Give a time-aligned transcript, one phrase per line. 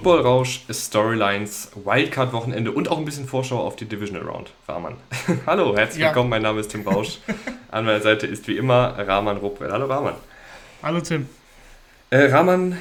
[0.00, 4.50] Football-Rausch, Storylines, Wildcard-Wochenende und auch ein bisschen Vorschau auf die Divisional Round.
[4.66, 4.94] Rahman.
[5.46, 6.36] Hallo, herzlich willkommen, ja.
[6.36, 7.18] mein Name ist Tim Rausch.
[7.70, 9.70] An meiner Seite ist wie immer Rahman Ruppel.
[9.70, 10.14] Hallo Rahman.
[10.82, 11.28] Hallo Tim.
[12.08, 12.78] Äh, Rahman,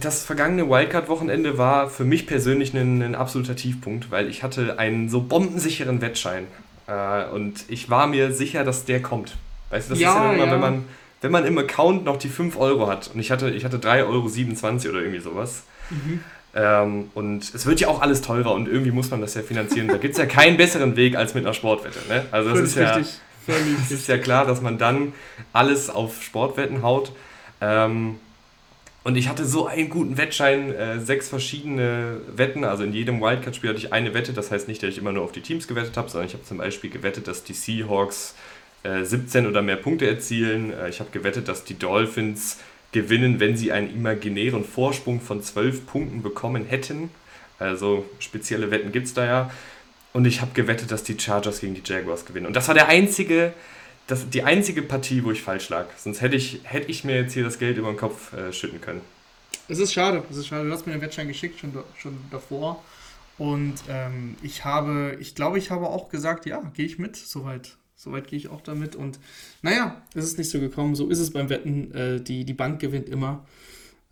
[0.00, 5.10] das vergangene Wildcard-Wochenende war für mich persönlich ein, ein, absoluter Tiefpunkt, weil ich hatte einen
[5.10, 6.46] so bombensicheren Wettschein.
[6.86, 9.36] Äh, und ich war mir sicher, dass der kommt.
[9.68, 10.52] Weißt du, das ja, ist ja immer, ja.
[10.52, 10.84] wenn man
[11.20, 14.02] wenn man im Account noch die 5 Euro hat und ich hatte, ich hatte 3,27
[14.04, 15.62] Euro oder irgendwie sowas.
[15.88, 16.20] Mhm.
[16.54, 19.88] Ähm, und es wird ja auch alles teurer und irgendwie muss man das ja finanzieren.
[19.88, 21.98] Da gibt es ja keinen besseren Weg als mit einer Sportwette.
[22.08, 22.24] Ne?
[22.30, 22.98] Also das ist, ja,
[23.46, 25.12] es ist ja klar, dass man dann
[25.52, 27.12] alles auf Sportwetten haut.
[27.60, 28.16] Ähm,
[29.02, 32.64] und ich hatte so einen guten Wettschein, äh, sechs verschiedene Wetten.
[32.64, 34.32] Also in jedem Wildcard-Spiel hatte ich eine Wette.
[34.32, 36.44] Das heißt nicht, dass ich immer nur auf die Teams gewettet habe, sondern ich habe
[36.44, 38.34] zum Beispiel gewettet, dass die Seahawks
[38.84, 40.72] 17 äh, oder mehr Punkte erzielen.
[40.72, 42.58] Äh, ich habe gewettet, dass die Dolphins
[42.94, 47.10] gewinnen, wenn sie einen imaginären Vorsprung von 12 Punkten bekommen hätten.
[47.58, 49.50] Also spezielle Wetten gibt es da ja.
[50.12, 52.46] Und ich habe gewettet, dass die Chargers gegen die Jaguars gewinnen.
[52.46, 53.52] Und das war der einzige,
[54.06, 55.86] das, die einzige Partie, wo ich falsch lag.
[55.96, 58.80] Sonst hätte ich, hätte ich mir jetzt hier das Geld über den Kopf äh, schütten
[58.80, 59.00] können.
[59.66, 60.64] Es ist schade, es ist schade.
[60.64, 62.82] Du hast mir den Wettschein geschickt, schon, schon davor.
[63.38, 67.76] Und ähm, ich habe, ich glaube, ich habe auch gesagt, ja, gehe ich mit, soweit.
[68.04, 68.96] Soweit gehe ich auch damit.
[68.96, 69.18] Und
[69.62, 70.94] naja, es ist nicht so gekommen.
[70.94, 71.94] So ist es beim Wetten.
[71.94, 73.46] Äh, die, die Bank gewinnt immer.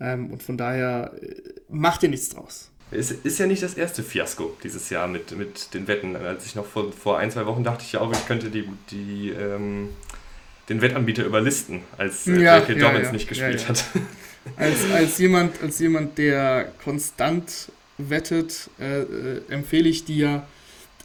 [0.01, 1.35] Ähm, und von daher äh,
[1.69, 2.70] macht ihr nichts draus.
[2.91, 6.17] Es ist ja nicht das erste Fiasko dieses Jahr mit, mit den Wetten.
[6.17, 8.67] Als ich noch vor, vor ein, zwei Wochen dachte ich ja auch, ich könnte die,
[8.91, 9.91] die, ähm,
[10.70, 12.75] den Wettanbieter überlisten, als äh, ja, J.K.
[12.75, 13.85] Dobbins ja, nicht gespielt hat.
[14.57, 20.45] Als, als, jemand, als jemand, der konstant wettet, äh, äh, empfehle ich dir,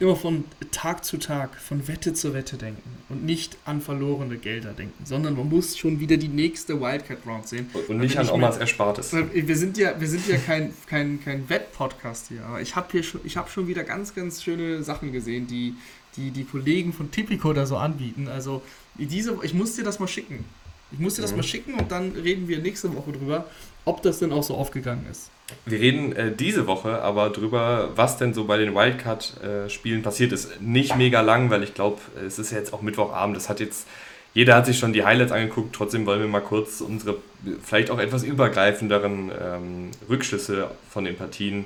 [0.00, 4.72] immer von Tag zu Tag, von Wette zu Wette denken und nicht an verlorene Gelder
[4.72, 7.68] denken, sondern man muss schon wieder die nächste Wildcat Round sehen.
[7.88, 9.12] Und nicht an Omas Erspartes.
[9.32, 13.02] Wir sind ja, wir sind ja kein, kein, kein Wett-Podcast hier, aber ich habe hier
[13.02, 15.74] schon, ich habe schon wieder ganz, ganz schöne Sachen gesehen, die
[16.18, 18.28] die, die Kollegen von Tipico da so anbieten.
[18.28, 18.62] Also
[18.96, 20.44] diese, ich muss dir das mal schicken.
[20.90, 21.38] Ich muss dir das mhm.
[21.38, 23.46] mal schicken und dann reden wir nächste Woche drüber,
[23.84, 25.30] ob das denn auch so aufgegangen ist.
[25.64, 30.60] Wir reden äh, diese Woche aber drüber, was denn so bei den Wildcard-Spielen passiert ist.
[30.60, 33.36] Nicht mega lang, weil ich glaube, es ist ja jetzt auch Mittwochabend.
[33.36, 33.86] Das hat jetzt,
[34.34, 35.74] jeder hat sich schon die Highlights angeguckt.
[35.74, 37.16] Trotzdem wollen wir mal kurz unsere
[37.64, 41.64] vielleicht auch etwas übergreifenderen ähm, Rückschlüsse von den Partien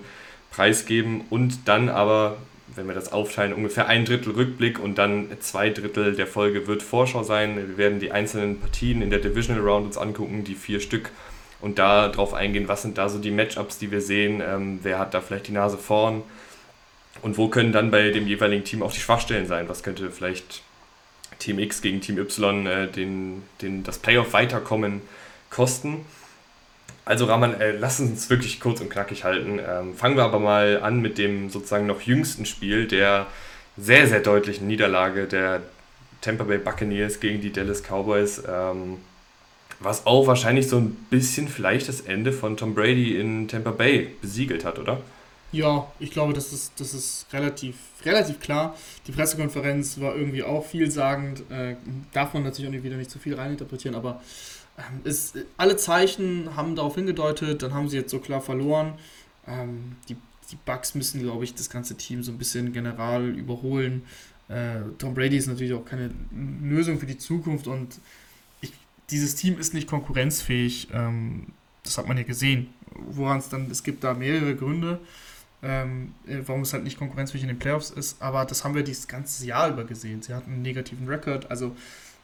[0.53, 2.37] preisgeben und dann aber,
[2.77, 6.83] wenn wir das aufteilen, ungefähr ein Drittel Rückblick und dann zwei Drittel der Folge wird
[6.83, 7.57] Vorschau sein.
[7.57, 11.11] Wir werden die einzelnen Partien in der Divisional Round uns angucken, die vier Stück
[11.63, 14.99] und da drauf eingehen, was sind da so die Matchups, die wir sehen, ähm, wer
[14.99, 16.23] hat da vielleicht die Nase vorn
[17.23, 20.63] und wo können dann bei dem jeweiligen Team auch die Schwachstellen sein, was könnte vielleicht
[21.39, 25.01] Team X gegen Team Y äh, den, den, das Playoff weiterkommen
[25.51, 26.05] kosten.
[27.05, 29.59] Also Rahman, äh, lass uns wirklich kurz und knackig halten.
[29.59, 33.27] Ähm, fangen wir aber mal an mit dem sozusagen noch jüngsten Spiel, der
[33.77, 35.63] sehr, sehr deutlichen Niederlage der
[36.21, 38.43] Tampa Bay Buccaneers gegen die Dallas Cowboys.
[38.49, 38.99] Ähm,
[39.85, 44.15] was auch wahrscheinlich so ein bisschen vielleicht das Ende von Tom Brady in Tampa Bay
[44.21, 45.01] besiegelt hat, oder?
[45.53, 48.75] Ja, ich glaube, das ist, das ist relativ, relativ klar.
[49.07, 51.43] Die Pressekonferenz war irgendwie auch vielsagend.
[51.51, 51.77] Äh,
[52.13, 54.23] darf man natürlich auch wieder nicht zu viel reininterpretieren, aber
[54.79, 58.95] ähm, es, alle Zeichen haben darauf hingedeutet, dann haben sie jetzt so klar verloren.
[59.47, 60.17] Ähm, die,
[60.51, 64.05] die Bucks müssen, glaube ich, das ganze Team so ein bisschen general überholen.
[64.49, 66.11] Äh, Tom Brady ist natürlich auch keine
[66.63, 67.99] Lösung für die Zukunft und
[69.11, 70.89] dieses Team ist nicht konkurrenzfähig.
[70.93, 71.49] Ähm,
[71.83, 72.73] das hat man ja gesehen.
[72.95, 75.01] Woran es dann, es gibt da mehrere Gründe,
[75.63, 78.83] ähm, äh, warum es halt nicht konkurrenzfähig in den Playoffs ist, aber das haben wir
[78.83, 80.23] dieses ganze Jahr über gesehen.
[80.23, 81.75] Sie hatten einen negativen Rekord, also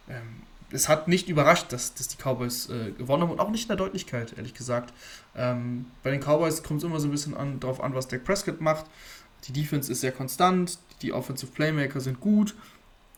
[0.09, 3.63] ähm, es hat nicht überrascht, dass, dass die Cowboys äh, gewonnen haben und auch nicht
[3.63, 4.93] in der Deutlichkeit, ehrlich gesagt.
[5.35, 8.25] Ähm, bei den Cowboys kommt es immer so ein bisschen an, darauf an, was Dak
[8.25, 8.85] Prescott macht.
[9.45, 12.55] Die Defense ist sehr konstant, die Offensive Playmaker sind gut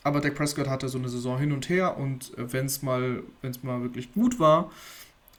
[0.03, 3.23] aber Dak Prescott hatte so eine Saison hin und her und äh, wenn es mal,
[3.43, 4.71] wenn's mal wirklich gut war,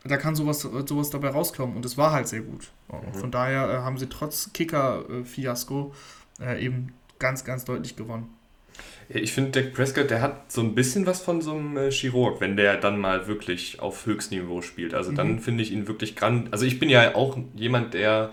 [0.03, 2.71] da kann sowas, sowas dabei rauskommen und es war halt sehr gut.
[2.91, 3.19] Mhm.
[3.19, 5.93] Von daher äh, haben sie trotz Kicker-Fiasko
[6.41, 8.29] äh, eben ganz, ganz deutlich gewonnen.
[9.09, 12.39] Ich finde, Dak Prescott, der hat so ein bisschen was von so einem äh, Chirurg,
[12.39, 14.93] wenn der dann mal wirklich auf Höchstniveau spielt.
[14.93, 15.39] Also dann mhm.
[15.39, 16.51] finde ich ihn wirklich grand.
[16.53, 18.31] Also ich bin ja auch jemand, der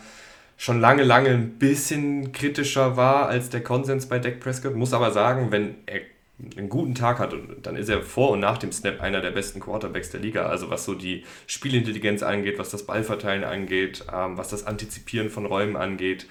[0.57, 4.75] schon lange, lange ein bisschen kritischer war als der Konsens bei Dak Prescott.
[4.75, 6.01] Muss aber sagen, wenn er
[6.57, 9.61] einen guten Tag hat, dann ist er vor und nach dem Snap einer der besten
[9.61, 10.47] Quarterbacks der Liga.
[10.47, 15.47] Also was so die Spielintelligenz angeht, was das Ballverteilen angeht, ähm, was das Antizipieren von
[15.47, 16.27] Räumen angeht,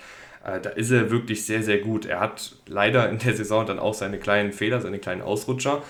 [0.46, 2.06] äh, da ist er wirklich sehr, sehr gut.
[2.06, 5.84] Er hat leider in der Saison dann auch seine kleinen Fehler, seine kleinen Ausrutscher.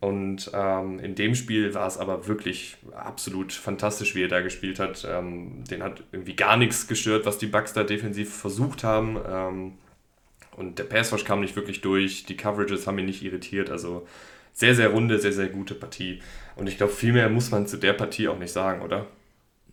[0.00, 4.78] Und ähm, in dem Spiel war es aber wirklich absolut fantastisch, wie er da gespielt
[4.78, 5.06] hat.
[5.06, 9.76] Ähm, den hat irgendwie gar nichts gestört, was die Bucks da defensiv versucht haben.
[10.60, 12.26] Und der Passwash kam nicht wirklich durch.
[12.26, 13.70] Die Coverages haben ihn nicht irritiert.
[13.70, 14.06] Also
[14.52, 16.20] sehr, sehr runde, sehr, sehr gute Partie.
[16.54, 19.06] Und ich glaube, viel mehr muss man zu der Partie auch nicht sagen, oder?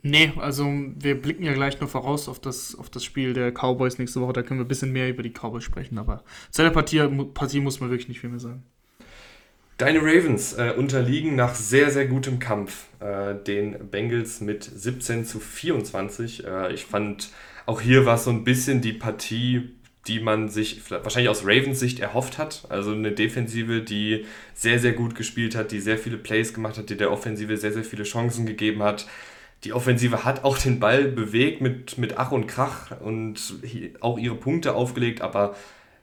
[0.02, 3.98] Nee, also wir blicken ja gleich nur voraus auf das, auf das Spiel der Cowboys
[3.98, 4.32] nächste Woche.
[4.32, 5.98] Da können wir ein bisschen mehr über die Cowboys sprechen.
[5.98, 8.64] Aber zu der Partie, Partie muss man wirklich nicht viel mehr sagen.
[9.78, 15.42] Deine Ravens äh, unterliegen nach sehr, sehr gutem Kampf äh, den Bengals mit 17 zu
[15.42, 16.48] 24.
[16.48, 17.30] Äh, ich fand,
[17.66, 19.76] auch hier war es so ein bisschen die Partie,
[20.08, 22.66] die man sich wahrscheinlich aus Ravens Sicht erhofft hat.
[22.70, 26.90] Also eine Defensive, die sehr, sehr gut gespielt hat, die sehr viele Plays gemacht hat,
[26.90, 29.08] die der Offensive sehr, sehr viele Chancen gegeben hat.
[29.64, 33.56] Die Offensive hat auch den Ball bewegt mit, mit Ach und Krach und
[34.02, 35.56] auch ihre Punkte aufgelegt, aber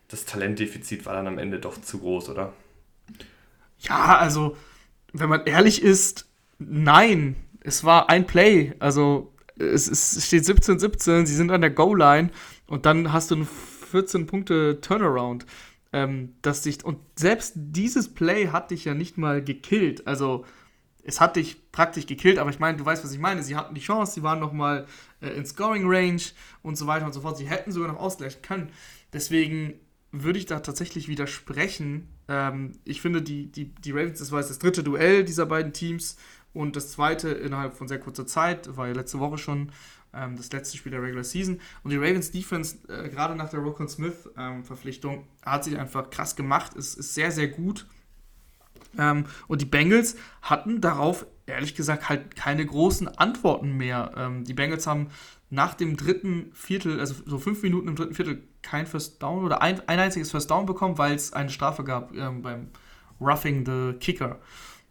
[0.08, 2.52] das Talentdefizit war dann am Ende doch zu groß, oder?
[3.78, 4.56] Ja, also,
[5.12, 6.28] wenn man ehrlich ist,
[6.58, 7.36] nein.
[7.60, 8.74] Es war ein Play.
[8.78, 12.30] Also, es, es steht 17-17, sie sind an der Goal-Line
[12.66, 13.48] und dann hast du einen
[13.94, 15.46] 14 Punkte Turnaround.
[15.92, 20.08] Ähm, dass dich, und selbst dieses Play hat dich ja nicht mal gekillt.
[20.08, 20.44] Also,
[21.04, 23.44] es hat dich praktisch gekillt, aber ich meine, du weißt, was ich meine.
[23.44, 24.86] Sie hatten die Chance, sie waren noch mal
[25.20, 26.20] äh, in Scoring Range
[26.62, 27.38] und so weiter und so fort.
[27.38, 28.70] Sie hätten sogar noch ausgleichen können.
[29.12, 29.74] Deswegen
[30.10, 32.08] würde ich da tatsächlich widersprechen.
[32.26, 35.72] Ähm, ich finde, die, die, die Ravens, das war jetzt das dritte Duell dieser beiden
[35.72, 36.16] Teams
[36.54, 39.70] und das zweite innerhalb von sehr kurzer Zeit, war ja letzte Woche schon
[40.14, 41.60] ähm, das letzte Spiel der Regular Season.
[41.82, 46.10] Und die Ravens Defense, äh, gerade nach der Rokon Smith ähm, Verpflichtung, hat sich einfach
[46.10, 47.86] krass gemacht, ist, ist sehr, sehr gut.
[48.98, 54.12] Ähm, und die Bengals hatten darauf, ehrlich gesagt, halt keine großen Antworten mehr.
[54.16, 55.08] Ähm, die Bengals haben
[55.50, 59.62] nach dem dritten Viertel, also so fünf Minuten im dritten Viertel, kein First Down oder
[59.62, 62.68] ein, ein einziges First Down bekommen, weil es eine Strafe gab ähm, beim
[63.20, 64.40] Roughing the Kicker,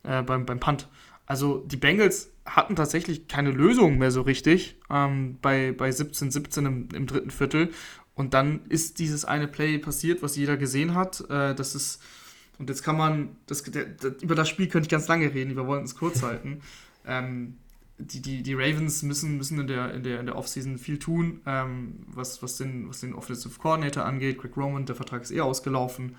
[0.03, 0.87] äh, beim, beim Punt.
[1.25, 6.89] Also die Bengals hatten tatsächlich keine Lösung mehr so richtig ähm, bei, bei 17-17 im,
[6.93, 7.71] im, dritten Viertel.
[8.15, 11.21] Und dann ist dieses eine Play passiert, was jeder gesehen hat.
[11.29, 12.01] Äh, das ist,
[12.59, 15.55] und jetzt kann man, das, der, der, über das Spiel könnte ich ganz lange reden,
[15.55, 16.61] wir wollen es kurz halten.
[17.05, 17.57] Ähm,
[17.97, 21.41] die, die, die Ravens müssen, müssen in der, in der, in der Offseason viel tun,
[21.45, 24.39] ähm, was, was, den, was den Offensive Coordinator angeht.
[24.39, 26.15] Greg Roman, der Vertrag ist eher ausgelaufen.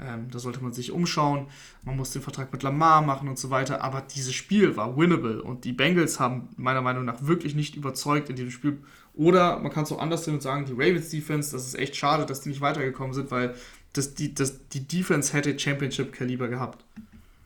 [0.00, 1.46] Ähm, da sollte man sich umschauen.
[1.82, 3.82] Man muss den Vertrag mit Lamar machen und so weiter.
[3.82, 8.30] Aber dieses Spiel war winnable und die Bengals haben meiner Meinung nach wirklich nicht überzeugt
[8.30, 8.78] in diesem Spiel.
[9.14, 11.96] Oder man kann es auch anders sehen und sagen, die Ravens Defense, das ist echt
[11.96, 13.54] schade, dass die nicht weitergekommen sind, weil
[13.92, 16.84] das, die, das, die Defense hätte Championship-Kaliber gehabt.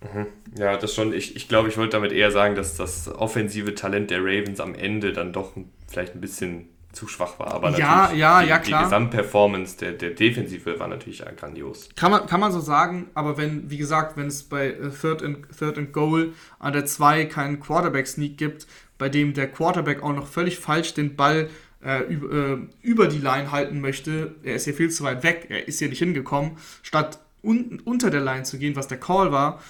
[0.02, 0.26] Mhm.
[0.58, 1.14] Ja, das schon.
[1.14, 4.74] Ich, ich glaube, ich wollte damit eher sagen, dass das offensive Talent der Ravens am
[4.74, 5.52] Ende dann doch
[5.86, 7.52] vielleicht ein bisschen zu schwach war.
[7.52, 8.80] Aber ja, ja, die, ja, klar.
[8.80, 11.88] Die Gesamtperformance der, der Defensive war natürlich grandios.
[11.96, 15.22] Kann man, kann man so sagen, aber wenn, wie gesagt, wenn es bei äh, Third
[15.22, 18.66] and, Third and Goal an der 2 keinen Quarterback-Sneak gibt,
[18.98, 21.48] bei dem der Quarterback auch noch völlig falsch den Ball
[21.84, 25.46] äh, über, äh, über die Line halten möchte, er ist hier viel zu weit weg,
[25.48, 26.52] er ist hier nicht hingekommen,
[26.82, 29.60] statt un unter der Line zu gehen, was der Call war.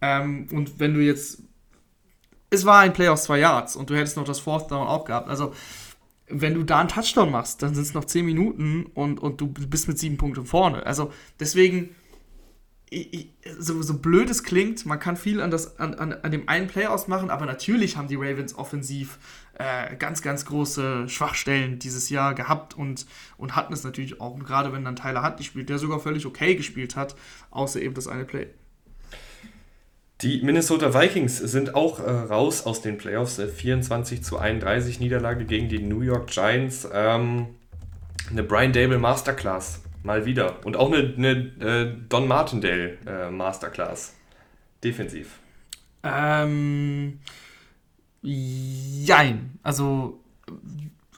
[0.00, 1.42] Ähm, und wenn du jetzt.
[2.50, 5.06] Es war ein Play aus zwei Yards und du hättest noch das Fourth Down auch
[5.06, 5.30] gehabt.
[5.30, 5.54] Also
[6.32, 9.48] wenn du da einen Touchdown machst, dann sind es noch 10 Minuten und, und du
[9.48, 10.84] bist mit sieben Punkten vorne.
[10.86, 11.94] Also deswegen,
[12.88, 16.48] ich, so, so blöd es klingt, man kann viel an, das, an, an, an dem
[16.48, 19.18] einen Play ausmachen, aber natürlich haben die Ravens offensiv
[19.54, 24.34] äh, ganz, ganz große Schwachstellen dieses Jahr gehabt und, und hatten es natürlich auch.
[24.34, 27.14] Und gerade wenn dann Tyler Hunt gespielt, der sogar völlig okay gespielt hat,
[27.50, 28.48] außer eben das eine Play.
[30.22, 33.38] Die Minnesota Vikings sind auch äh, raus aus den Playoffs.
[33.38, 36.88] Äh, 24 zu 31 Niederlage gegen die New York Giants.
[36.92, 37.46] Ähm,
[38.30, 39.80] eine Brian Dable Masterclass.
[40.04, 40.64] Mal wieder.
[40.64, 44.14] Und auch eine, eine äh, Don Martindale äh, Masterclass.
[44.84, 45.38] Defensiv.
[46.04, 47.18] Ähm.
[48.22, 49.58] Jein.
[49.64, 50.20] Also,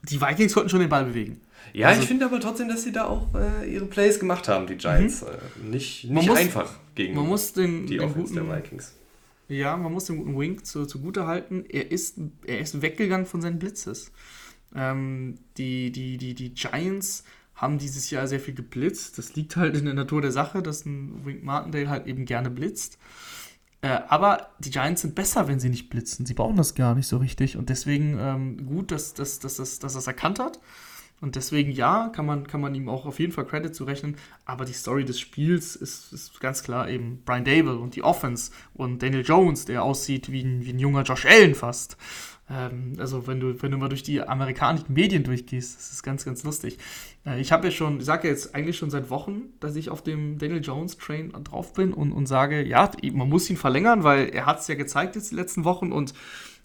[0.08, 1.42] die Vikings konnten schon den Ball bewegen.
[1.74, 4.66] Ja, also, ich finde aber trotzdem, dass sie da auch äh, ihre Plays gemacht haben,
[4.66, 5.22] die Giants.
[5.22, 5.28] Mhm.
[5.28, 8.94] Äh, nicht nicht muss, einfach gegen man muss den, die den Offense guten, der Vikings.
[9.48, 11.64] Ja, man muss den guten Wink zu, zugute halten.
[11.68, 14.12] Er ist, er ist weggegangen von seinen Blitzes.
[14.74, 17.24] Ähm, die, die, die, die Giants
[17.54, 19.18] haben dieses Jahr sehr viel geblitzt.
[19.18, 22.50] Das liegt halt in der Natur der Sache, dass ein Wink Martindale halt eben gerne
[22.50, 22.98] blitzt.
[23.82, 26.26] Äh, aber die Giants sind besser, wenn sie nicht blitzen.
[26.26, 27.56] Sie brauchen das gar nicht so richtig.
[27.56, 30.58] Und deswegen ähm, gut, dass, dass, dass, dass, dass das erkannt hat
[31.20, 34.16] Und deswegen, ja, kann man, kann man ihm auch auf jeden Fall Credit zurechnen.
[34.44, 38.50] Aber die Story des Spiels ist, ist ganz klar eben Brian Dable und die Offense
[38.74, 41.96] und Daniel Jones, der aussieht wie ein, wie ein junger Josh Allen fast.
[42.50, 46.24] Ähm, also wenn du, wenn du mal durch die amerikanischen Medien durchgehst, das ist ganz,
[46.24, 46.78] ganz lustig.
[47.24, 49.88] Äh, ich habe ja schon, ich sage ja jetzt eigentlich schon seit Wochen, dass ich
[49.88, 54.04] auf dem Daniel Jones Train drauf bin und, und sage, ja, man muss ihn verlängern,
[54.04, 56.12] weil er hat es ja gezeigt jetzt die letzten Wochen und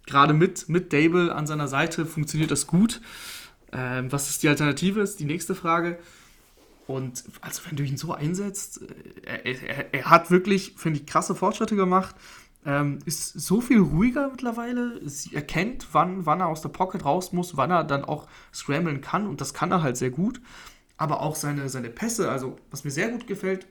[0.05, 3.01] gerade mit, mit Dable an seiner Seite funktioniert das gut.
[3.71, 5.99] Ähm, was ist die Alternative, ist die nächste Frage.
[6.87, 8.81] Und also wenn du ihn so einsetzt,
[9.25, 12.15] äh, er, er, er hat wirklich, finde ich, krasse Fortschritte gemacht.
[12.65, 14.99] Ähm, ist so viel ruhiger mittlerweile.
[15.07, 19.01] Sie erkennt, wann, wann er aus der Pocket raus muss, wann er dann auch scramblen
[19.01, 20.41] kann und das kann er halt sehr gut.
[20.97, 23.65] Aber auch seine, seine Pässe, also was mir sehr gut gefällt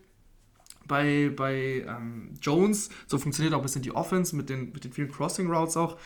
[0.88, 4.92] bei, bei ähm, Jones, so funktioniert auch ein bisschen die Offense mit den, mit den
[4.92, 5.98] vielen Crossing Routes auch,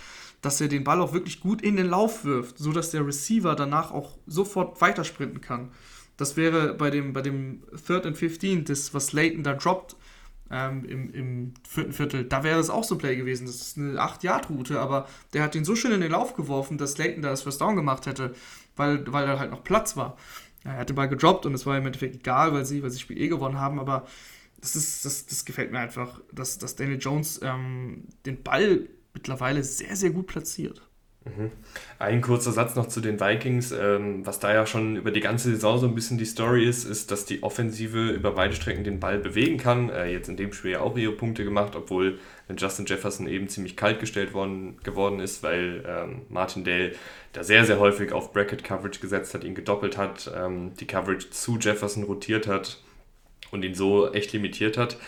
[0.43, 3.93] dass er den Ball auch wirklich gut in den Lauf wirft, sodass der Receiver danach
[3.93, 5.71] auch sofort weitersprinten kann.
[6.17, 9.97] Das wäre bei dem, bei dem Third and 15, das, was Leighton da droppt,
[10.51, 13.47] ähm, im, im vierten Viertel, da wäre es auch so Play gewesen.
[13.47, 16.93] Das ist eine 8-Yard-Route, aber der hat ihn so schön in den Lauf geworfen, dass
[16.93, 18.35] Slayton da das First Down gemacht hätte,
[18.77, 20.19] weil, weil da halt noch Platz war.
[20.65, 23.19] Er hatte mal gedroppt und es war im Endeffekt egal, weil sie, weil sie Spiel
[23.19, 24.07] eh gewonnen haben, aber
[24.61, 29.62] das, ist, das, das gefällt mir einfach, dass, dass Daniel Jones ähm, den Ball mittlerweile
[29.62, 30.83] sehr, sehr gut platziert.
[31.25, 31.52] Mhm.
[31.99, 33.71] Ein kurzer Satz noch zu den Vikings.
[33.73, 36.85] Ähm, was da ja schon über die ganze Saison so ein bisschen die Story ist,
[36.85, 39.88] ist, dass die Offensive über weite Strecken den Ball bewegen kann.
[39.90, 42.19] Äh, jetzt in dem Spiel ja auch ihre Punkte gemacht, obwohl
[42.57, 46.92] Justin Jefferson eben ziemlich kalt gestellt worden, geworden ist, weil ähm, Martin Dale
[47.33, 51.31] da sehr, sehr häufig auf Bracket Coverage gesetzt hat, ihn gedoppelt hat, ähm, die Coverage
[51.31, 52.83] zu Jefferson rotiert hat
[53.52, 54.99] und ihn so echt limitiert hat.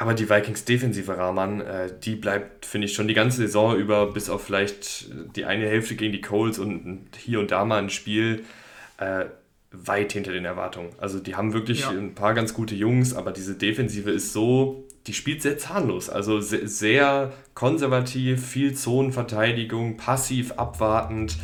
[0.00, 4.12] Aber die Vikings defensive Rahman, äh, die bleibt, finde ich, schon die ganze Saison über,
[4.12, 7.90] bis auf vielleicht die eine Hälfte gegen die Colts und hier und da mal ein
[7.90, 8.44] Spiel,
[8.98, 9.24] äh,
[9.72, 10.90] weit hinter den Erwartungen.
[10.98, 11.90] Also die haben wirklich ja.
[11.90, 16.08] ein paar ganz gute Jungs, aber diese Defensive ist so, die spielt sehr zahnlos.
[16.08, 21.38] Also sehr, sehr konservativ, viel Zonenverteidigung, passiv, abwartend.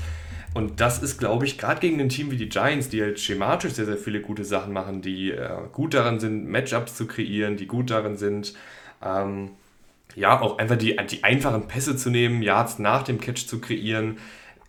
[0.55, 3.73] Und das ist, glaube ich, gerade gegen ein Team wie die Giants, die halt schematisch
[3.73, 7.67] sehr, sehr viele gute Sachen machen, die äh, gut daran sind, Matchups zu kreieren, die
[7.67, 8.55] gut darin sind,
[9.05, 9.51] ähm,
[10.15, 14.19] ja, auch einfach die, die einfachen Pässe zu nehmen, Yards nach dem Catch zu kreieren.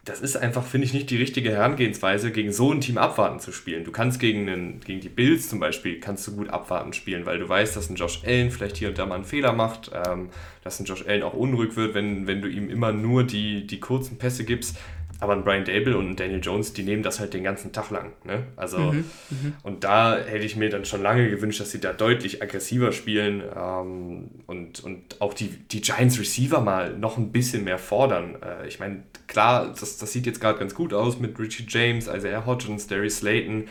[0.04, 3.52] Das ist einfach, finde ich, nicht die richtige Herangehensweise, gegen so ein Team abwarten zu
[3.52, 3.84] spielen.
[3.84, 7.40] Du kannst gegen, einen, gegen die Bills zum Beispiel, kannst du gut abwarten spielen, weil
[7.40, 10.30] du weißt, dass ein Josh Allen vielleicht hier und da mal einen Fehler macht, ähm,
[10.64, 13.80] dass ein Josh Allen auch unruhig wird, wenn, wenn du ihm immer nur die, die
[13.80, 14.78] kurzen Pässe gibst.
[15.22, 17.90] Aber ein Brian Dable und ein Daniel Jones, die nehmen das halt den ganzen Tag
[17.90, 18.12] lang.
[18.26, 18.44] Ne?
[18.58, 21.94] Also, mhm, mhm, und da hätte ich mir dann schon lange gewünscht, dass sie da
[21.94, 27.64] deutlich aggressiver spielen ähm, und, und auch die, die Giants Receiver mal noch ein bisschen
[27.64, 28.36] mehr fordern.
[28.42, 32.08] Äh, ich meine, klar, das, das sieht jetzt gerade ganz gut aus mit Richie James,
[32.08, 33.70] Isaiah Hodgins, Darius Slayton.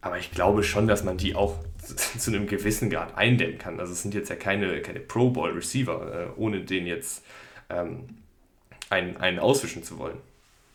[0.00, 1.58] Aber ich glaube schon, dass man die auch
[2.18, 3.78] zu einem gewissen Grad eindämmen kann.
[3.78, 7.24] Also es sind jetzt ja keine, keine Pro-Ball-Receiver, äh, ohne den jetzt
[7.68, 8.08] ähm,
[8.88, 10.18] einen, einen auswischen zu wollen.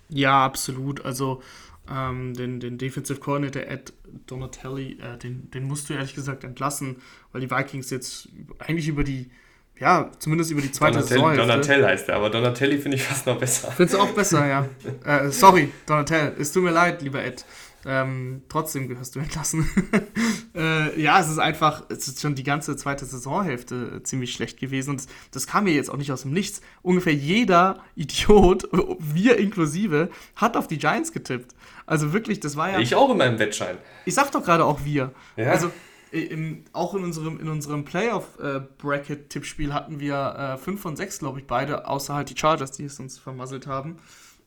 [0.09, 1.03] Ja, absolut.
[1.03, 1.41] Also
[1.89, 3.93] ähm, den, den Defensive Coordinator Ed
[4.27, 6.97] Donatelli, äh, den, den musst du ehrlich gesagt entlassen,
[7.31, 9.29] weil die Vikings jetzt eigentlich über die,
[9.77, 11.35] ja, zumindest über die zweite Donatelli, Saison.
[11.35, 13.71] Donatelli heißt er, aber Donatelli finde ich fast noch besser.
[13.71, 14.67] Findest du auch besser, ja.
[15.05, 17.45] äh, sorry, Donatelli, es tut mir leid, lieber Ed.
[17.87, 19.69] Ähm, trotzdem gehörst du entlassen.
[20.55, 24.91] äh, ja, es ist einfach, es ist schon die ganze zweite Saisonhälfte ziemlich schlecht gewesen.
[24.91, 26.61] Und das, kam mir jetzt auch nicht aus dem Nichts.
[26.81, 28.67] Ungefähr jeder Idiot,
[28.99, 31.53] wir inklusive, hat auf die Giants getippt.
[31.85, 32.79] Also wirklich, das war ja.
[32.79, 33.77] Ich auch in meinem Wettschein.
[34.05, 35.11] Ich sag doch gerade auch wir.
[35.35, 35.51] Ja.
[35.51, 35.71] Also
[36.11, 41.45] im, auch in unserem, in unserem Playoff-Bracket-Tippspiel hatten wir 5 äh, von 6, glaube ich,
[41.45, 43.97] beide, außer halt die Chargers, die es uns vermasselt haben.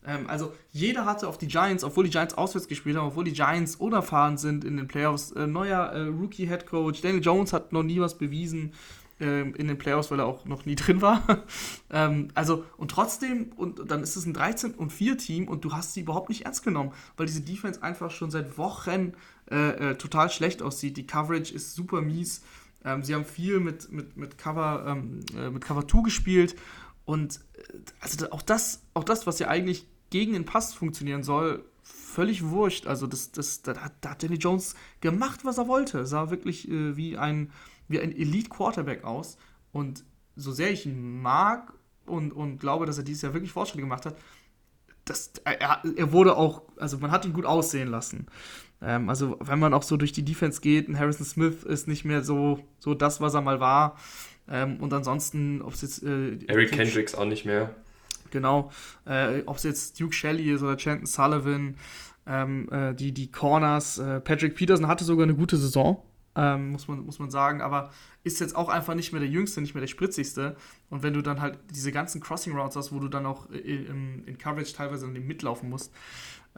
[0.09, 3.35] Ähm, also jeder hatte auf die Giants, obwohl die Giants auswärts gespielt haben, obwohl die
[3.35, 7.03] Giants unerfahren sind in den Playoffs, äh, neuer äh, Rookie-Head Coach.
[7.03, 8.73] Daniel Jones hat noch nie was bewiesen
[9.21, 11.45] äh, in den Playoffs, weil er auch noch nie drin war.
[11.91, 15.75] ähm, also und trotzdem, und dann ist es ein 13 und 4 Team und du
[15.75, 19.12] hast sie überhaupt nicht ernst genommen, weil diese Defense einfach schon seit Wochen
[19.50, 20.97] äh, äh, total schlecht aussieht.
[20.97, 22.43] Die Coverage ist super mies.
[22.83, 26.57] Ähm, sie haben viel mit, mit, mit Cover ähm, äh, mit Cover 2 gespielt
[27.05, 27.41] und
[28.00, 32.87] also auch das, auch das, was ja eigentlich gegen den Pass funktionieren soll, völlig wurscht.
[32.87, 36.07] Also das, das, da, da hat Danny Jones gemacht, was er wollte.
[36.07, 37.50] Sah wirklich äh, wie ein,
[37.88, 39.38] wie ein Elite-Quarterback aus.
[39.73, 40.05] Und
[40.37, 41.73] so sehr ich ihn mag
[42.07, 44.17] und, und glaube, dass er dieses Jahr wirklich Fortschritte gemacht hat,
[45.05, 48.27] das, er, er wurde auch, also man hat ihn gut aussehen lassen.
[48.83, 52.23] Ähm, also wenn man auch so durch die Defense geht, Harrison Smith ist nicht mehr
[52.23, 53.97] so, so das, was er mal war.
[54.49, 56.03] Ähm, und ansonsten, ob es jetzt...
[56.03, 57.75] Äh, Eric Kendricks auch nicht mehr.
[58.31, 58.71] Genau.
[59.07, 61.77] Äh, Ob es jetzt Duke Shelley ist oder Chanton Sullivan.
[62.29, 63.99] ähm, äh, die, die Corners.
[63.99, 66.03] Äh, Patrick Peterson hatte sogar eine gute Saison,
[66.37, 67.91] ähm, muss, man, muss man sagen, aber
[68.23, 70.57] ist jetzt auch einfach nicht mehr der Jüngste, nicht mehr der Spritzigste.
[70.91, 74.25] Und wenn du dann halt diese ganzen Crossing Routes hast, wo du dann auch in,
[74.25, 75.93] in Coverage teilweise dann mitlaufen musst,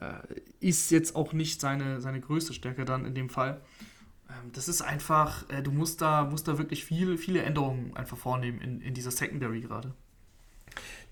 [0.01, 0.15] äh,
[0.59, 3.61] ist jetzt auch nicht seine, seine größte Stärke dann in dem Fall.
[4.29, 8.17] Ähm, das ist einfach, äh, du musst da, musst da wirklich viel, viele Änderungen einfach
[8.17, 9.95] vornehmen in, in dieser Secondary gerade.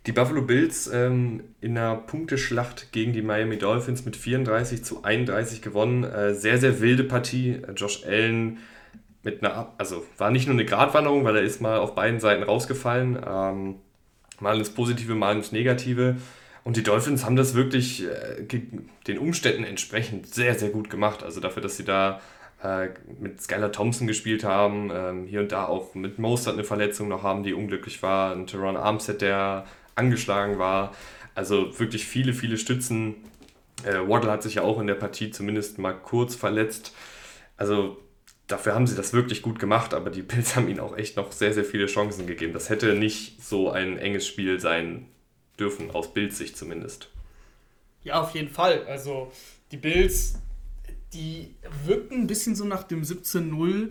[0.07, 5.61] Die Buffalo Bills ähm, in einer Punkteschlacht gegen die Miami Dolphins mit 34 zu 31
[5.61, 6.05] gewonnen.
[6.05, 7.61] Äh, sehr, sehr wilde Partie.
[7.76, 8.59] Josh Allen
[9.23, 12.43] mit einer, also war nicht nur eine Gratwanderung, weil er ist mal auf beiden Seiten
[12.43, 13.19] rausgefallen.
[13.26, 13.75] Ähm,
[14.40, 16.17] mal ins Positive, mal ins Negative.
[16.64, 18.45] Und die Dolphins haben das wirklich äh,
[19.07, 21.23] den Umständen entsprechend sehr, sehr gut gemacht.
[21.23, 22.21] Also dafür, dass sie da
[22.62, 22.88] äh,
[23.21, 27.23] mit Skylar Thompson gespielt haben, ähm, hier und da auch mit Mostert eine Verletzung noch
[27.23, 29.64] haben, die unglücklich war, ein Teron Armstead, der
[29.99, 30.95] angeschlagen war.
[31.35, 33.17] Also wirklich viele, viele Stützen.
[33.85, 36.95] Äh, Waddle hat sich ja auch in der Partie zumindest mal kurz verletzt.
[37.57, 37.99] Also
[38.47, 41.33] dafür haben sie das wirklich gut gemacht, aber die Bills haben ihnen auch echt noch
[41.33, 42.52] sehr, sehr viele Chancen gegeben.
[42.52, 45.07] Das hätte nicht so ein enges Spiel sein
[45.59, 47.11] dürfen, aus Bills Sicht zumindest.
[48.02, 48.87] Ja, auf jeden Fall.
[48.87, 49.33] Also
[49.71, 50.38] die Bills,
[51.12, 53.90] die wirkten ein bisschen so nach dem 17-0,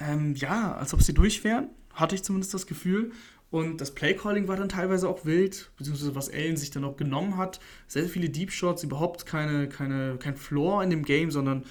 [0.00, 3.12] ähm, ja, als ob sie durch wären, hatte ich zumindest das Gefühl.
[3.50, 7.38] Und das Playcalling war dann teilweise auch wild, beziehungsweise was Allen sich dann auch genommen
[7.38, 7.60] hat.
[7.86, 11.64] Sehr, viele Deep Shots, überhaupt keine, keine, kein Floor in dem Game, sondern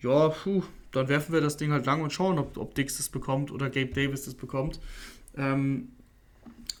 [0.00, 0.62] ja, puh,
[0.92, 3.68] dann werfen wir das Ding halt lang und schauen, ob, ob Dix das bekommt oder
[3.68, 4.78] Gabe Davis das bekommt.
[5.36, 5.88] Ähm,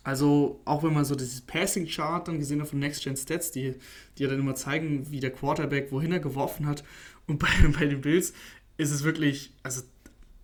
[0.04, 3.74] also, auch wenn man so dieses Passing-Chart dann gesehen hat von Next Gen Stats, die,
[4.16, 6.84] die ja dann immer zeigen, wie der Quarterback, wohin er geworfen hat.
[7.26, 8.34] Und bei, bei den Bills
[8.76, 9.82] ist es wirklich, also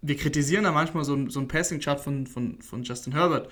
[0.02, 3.50] wir kritisieren da manchmal so, so ein Passing-Chart von, von, von Justin Herbert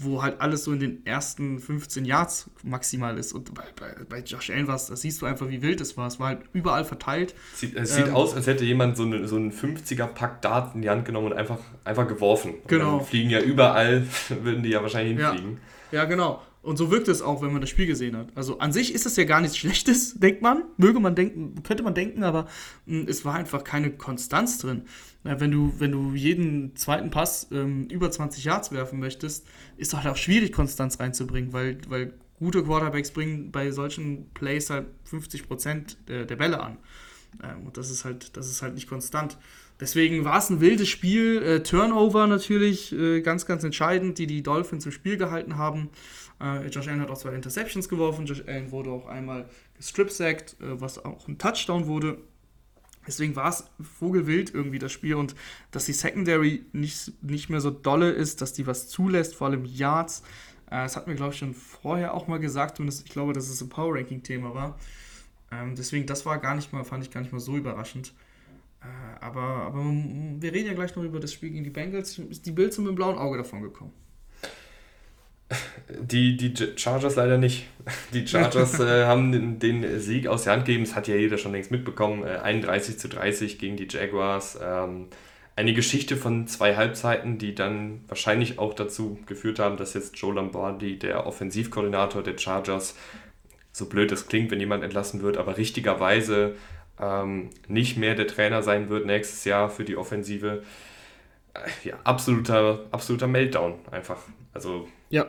[0.00, 3.32] wo halt alles so in den ersten 15 Yards maximal ist.
[3.32, 5.96] Und bei, bei, bei Josh Allen war es, das siehst du einfach, wie wild es
[5.96, 6.06] war.
[6.06, 7.34] Es war halt überall verteilt.
[7.54, 10.82] Sieht, es sieht ähm, aus, als hätte jemand so, eine, so einen 50er-Pack Dart in
[10.82, 12.54] die Hand genommen und einfach, einfach geworfen.
[12.68, 13.00] Genau.
[13.00, 14.06] fliegen ja überall,
[14.42, 15.58] würden die ja wahrscheinlich hinfliegen.
[15.90, 16.42] Ja, ja genau.
[16.68, 18.28] Und so wirkt es auch, wenn man das Spiel gesehen hat.
[18.34, 20.64] Also an sich ist das ja gar nichts Schlechtes, denkt man.
[20.76, 22.46] Möge man denken, könnte man denken, aber
[22.84, 24.82] mh, hm, es war einfach keine Konstanz drin.
[25.24, 29.46] Ja, wenn, du, wenn du jeden zweiten Pass ähm, über 20 Yards werfen möchtest,
[29.78, 34.68] ist doch halt auch schwierig, Konstanz reinzubringen, weil, weil gute Quarterbacks bringen bei solchen Plays
[34.68, 36.76] halt 50% der, der Bälle an.
[37.42, 39.38] Ähm, und das ist halt, das ist halt nicht konstant.
[39.80, 41.42] Deswegen war es ein wildes Spiel.
[41.42, 45.88] Äh, Turnover natürlich äh, ganz, ganz entscheidend, die die Dolphins im Spiel gehalten haben.
[46.40, 48.26] Äh, Josh Allen hat auch zwei Interceptions geworfen.
[48.26, 52.18] Josh Allen wurde auch einmal gestripsackt, äh, was auch ein Touchdown wurde.
[53.06, 53.64] Deswegen war es
[53.98, 55.34] vogelwild irgendwie das Spiel und
[55.70, 59.64] dass die Secondary nicht, nicht mehr so dolle ist, dass die was zulässt, vor allem
[59.64, 60.22] Yards.
[60.66, 63.48] Äh, das hat mir, glaube ich, schon vorher auch mal gesagt und ich glaube, dass
[63.48, 64.78] es ein Power-Ranking-Thema war.
[65.50, 68.12] Ähm, deswegen, das war gar nicht mal, fand ich gar nicht mal so überraschend.
[68.82, 72.16] Äh, aber, aber wir reden ja gleich noch über das Spiel gegen die Bengals.
[72.16, 73.92] Die Bills sind mit dem blauen Auge davon gekommen.
[75.88, 77.66] Die, die Chargers leider nicht.
[78.12, 80.84] Die Chargers äh, haben den, den, Sieg aus der Hand gegeben.
[80.84, 82.22] Das hat ja jeder schon längst mitbekommen.
[82.22, 84.58] Äh, 31 zu 30 gegen die Jaguars.
[84.62, 85.06] Ähm,
[85.56, 90.34] eine Geschichte von zwei Halbzeiten, die dann wahrscheinlich auch dazu geführt haben, dass jetzt Joe
[90.34, 92.94] Lombardi, der Offensivkoordinator der Chargers,
[93.72, 96.54] so blöd es klingt, wenn jemand entlassen wird, aber richtigerweise
[97.00, 100.62] ähm, nicht mehr der Trainer sein wird nächstes Jahr für die Offensive.
[101.54, 104.18] Äh, ja, absoluter, absoluter Meltdown einfach.
[104.52, 105.26] Also ja.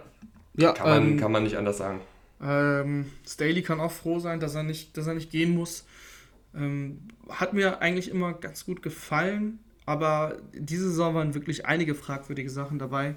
[0.56, 2.02] Ja, kann, man, ähm, kann man nicht anders sagen.
[2.42, 5.86] Ähm, Staley kann auch froh sein, dass er nicht, dass er nicht gehen muss.
[6.56, 12.50] Ähm, hat mir eigentlich immer ganz gut gefallen, aber diese Saison waren wirklich einige fragwürdige
[12.50, 13.16] Sachen dabei,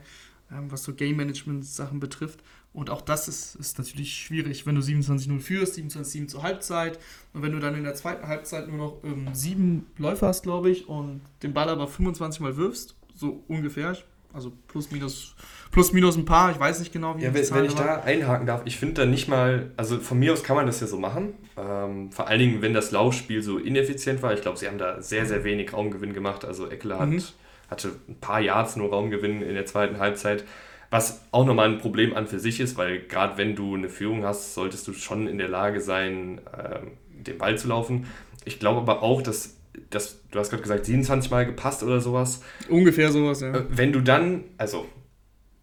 [0.50, 2.40] ähm, was so Game Management Sachen betrifft.
[2.72, 6.98] Und auch das ist, ist natürlich schwierig, wenn du 27-0 führst, 27-7 zur Halbzeit
[7.34, 10.70] und wenn du dann in der zweiten Halbzeit nur noch ähm, sieben Läufer hast, glaube
[10.70, 13.96] ich, und den Ball aber 25 Mal wirfst, so ungefähr,
[14.32, 15.34] also plus minus
[15.72, 17.84] plus minus ein paar, ich weiß nicht genau, wie ja, wenn, wenn ich war.
[17.84, 20.80] da einhaken darf, ich finde da nicht mal, also von mir aus kann man das
[20.80, 21.34] ja so machen.
[21.56, 24.32] Ähm, vor allen Dingen, wenn das Laufspiel so ineffizient war.
[24.34, 26.44] Ich glaube, sie haben da sehr, sehr wenig Raumgewinn gemacht.
[26.44, 27.22] Also Eckler hat, mhm.
[27.68, 30.44] hatte ein paar Yards nur Raumgewinn in der zweiten Halbzeit.
[30.90, 34.24] Was auch nochmal ein Problem an für sich ist, weil gerade wenn du eine Führung
[34.24, 38.06] hast, solltest du schon in der Lage sein, äh, den Ball zu laufen.
[38.44, 39.56] Ich glaube aber auch, dass
[39.90, 42.42] das, du hast gerade gesagt, 27 Mal gepasst oder sowas.
[42.68, 43.54] Ungefähr sowas, ja.
[43.54, 44.86] Äh, wenn du dann, also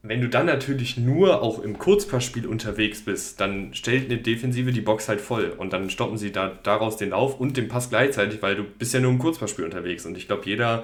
[0.01, 4.81] wenn du dann natürlich nur auch im Kurzpassspiel unterwegs bist, dann stellt eine Defensive die
[4.81, 8.41] Box halt voll und dann stoppen sie da, daraus den Lauf und den Pass gleichzeitig,
[8.41, 10.05] weil du bist ja nur im Kurzpassspiel unterwegs.
[10.05, 10.83] Und ich glaube, jeder,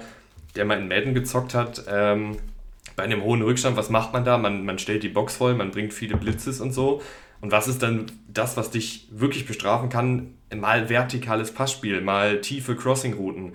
[0.54, 2.36] der mal in Madden gezockt hat, ähm,
[2.94, 4.36] bei einem hohen Rückstand, was macht man da?
[4.36, 7.00] Man, man stellt die Box voll, man bringt viele Blitzes und so.
[7.40, 10.34] Und was ist dann das, was dich wirklich bestrafen kann?
[10.54, 13.54] Mal vertikales Passspiel, mal tiefe Crossing-Routen.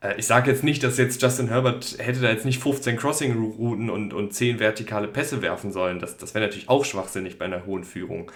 [0.00, 3.90] Äh, ich sage jetzt nicht, dass jetzt Justin Herbert hätte da jetzt nicht 15 Crossing-Routen
[3.90, 5.98] und, und 10 vertikale Pässe werfen sollen.
[5.98, 8.30] Das, das wäre natürlich auch schwachsinnig bei einer hohen Führung.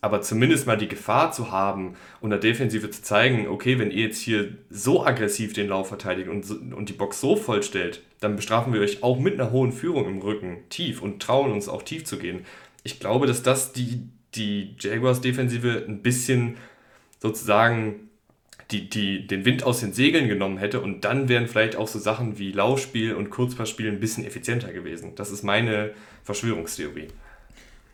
[0.00, 4.02] Aber zumindest mal die Gefahr zu haben und der Defensive zu zeigen, okay, wenn ihr
[4.02, 8.74] jetzt hier so aggressiv den Lauf verteidigt und, und die Box so vollstellt, dann bestrafen
[8.74, 12.04] wir euch auch mit einer hohen Führung im Rücken tief und trauen uns auch tief
[12.04, 12.44] zu gehen.
[12.82, 16.58] Ich glaube, dass das die, die Jaguars-Defensive ein bisschen
[17.24, 18.10] sozusagen
[18.70, 21.98] die, die, den Wind aus den Segeln genommen hätte und dann wären vielleicht auch so
[21.98, 25.14] Sachen wie Laufspiel und Kurzpassspiel ein bisschen effizienter gewesen.
[25.16, 27.08] Das ist meine Verschwörungstheorie.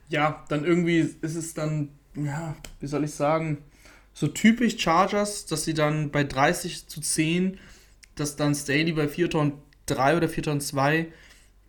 [0.08, 3.58] Ja, dann irgendwie ist es dann ja, wie soll ich sagen,
[4.12, 7.58] so typisch Chargers, dass sie dann bei 30 zu 10,
[8.16, 9.52] dass dann Staley bei 4 Tonnen
[9.86, 11.06] 3 oder 4 Tonnen 2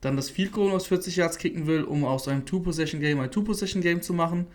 [0.02, 4.02] dann das Field Goal aus 40 Yards kicken will, um aus einem Two-Possession-Game ein Two-Possession-Game
[4.02, 4.48] zu machen,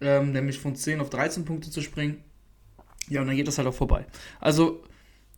[0.00, 2.18] ähm, nämlich von 10 auf 13 Punkte zu springen.
[3.08, 4.06] Ja, und dann geht das halt auch vorbei.
[4.40, 4.82] Also,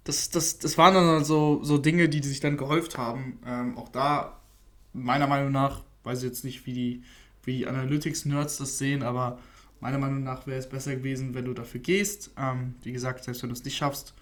[0.05, 3.39] das, das, das waren dann so, so Dinge, die, sich dann gehäuft haben.
[3.47, 4.39] Ähm, auch da,
[4.93, 7.03] meiner Meinung nach, weiß ich jetzt nicht, wie die,
[7.45, 9.39] wie die Analytics-Nerds das sehen, aber
[9.85, 12.31] Meiner Meinung nach wäre es besser gewesen, wenn du dafür gehst.
[12.39, 14.15] Ähm, wie gesagt, selbst wenn du es nicht schaffst,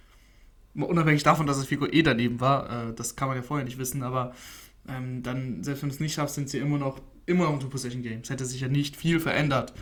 [0.74, 3.78] unabhängig davon, dass das Figo eh daneben war, äh, das kann man ja vorher nicht
[3.78, 4.34] wissen, aber
[4.88, 7.60] ähm, dann, selbst wenn du es nicht schaffst, sind sie immer noch, immer noch ein
[7.60, 8.22] Two-Possession-Game.
[8.22, 9.72] Es hätte sich ja nicht viel verändert.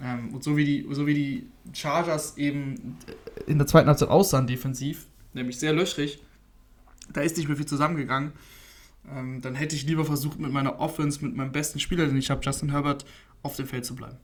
[0.00, 2.98] Ähm, und so wie, die, so wie die Chargers eben
[3.46, 6.20] in der zweiten Halbzeit aussahen defensiv, nämlich sehr löchrig,
[7.12, 8.32] da ist nicht mehr viel zusammengegangen.
[9.10, 12.30] Ähm, dann hätte ich lieber versucht, mit meiner Offense, mit meinem besten Spieler, den ich
[12.30, 13.06] habe, Justin Herbert,
[13.42, 14.18] auf dem Feld zu bleiben.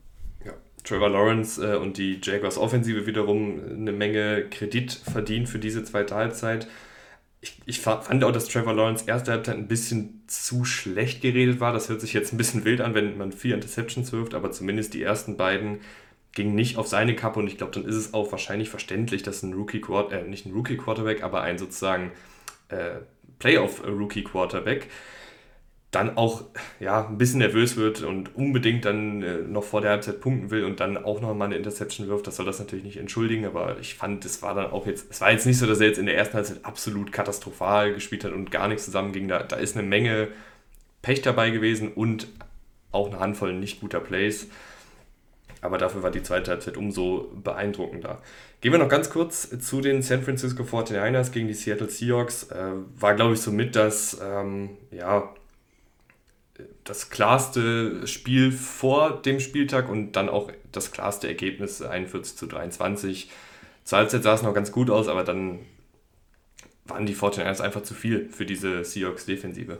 [0.84, 6.14] Trevor Lawrence äh, und die Jaguars Offensive wiederum eine Menge Kredit verdient für diese zweite
[6.14, 6.66] Halbzeit.
[7.42, 11.72] Ich, ich fand auch, dass Trevor Lawrence erste Halbzeit ein bisschen zu schlecht geredet war.
[11.72, 14.94] Das hört sich jetzt ein bisschen wild an, wenn man vier Interceptions wirft, aber zumindest
[14.94, 15.80] die ersten beiden
[16.32, 19.42] gingen nicht auf seine Kappe und ich glaube, dann ist es auch wahrscheinlich verständlich, dass
[19.42, 22.12] ein Rookie Quarterback, äh, nicht ein Rookie Quarterback, aber ein sozusagen
[22.68, 23.00] äh,
[23.38, 24.88] Playoff Rookie Quarterback
[25.92, 26.44] dann auch
[26.80, 30.64] ja, ein bisschen nervös wird und unbedingt dann äh, noch vor der Halbzeit punkten will
[30.64, 33.78] und dann auch noch mal eine Interception wirft, das soll das natürlich nicht entschuldigen, aber
[33.78, 35.98] ich fand, es war dann auch jetzt, es war jetzt nicht so, dass er jetzt
[35.98, 39.28] in der ersten Halbzeit absolut katastrophal gespielt hat und gar nichts zusammenging.
[39.28, 40.28] Da, da ist eine Menge
[41.02, 42.26] Pech dabei gewesen und
[42.90, 44.48] auch eine Handvoll nicht guter Plays.
[45.60, 48.20] Aber dafür war die zweite Halbzeit umso beeindruckender.
[48.62, 52.44] Gehen wir noch ganz kurz zu den San Francisco 49ers gegen die Seattle Seahawks.
[52.44, 55.32] Äh, war, glaube ich, somit das, ähm, ja,
[56.84, 63.30] das klarste Spiel vor dem Spieltag und dann auch das klarste Ergebnis 41 zu 23.
[63.84, 65.60] Zur Halbzeit sah es noch ganz gut aus, aber dann
[66.84, 69.78] waren die 49ers einfach zu viel für diese Seahawks-Defensive.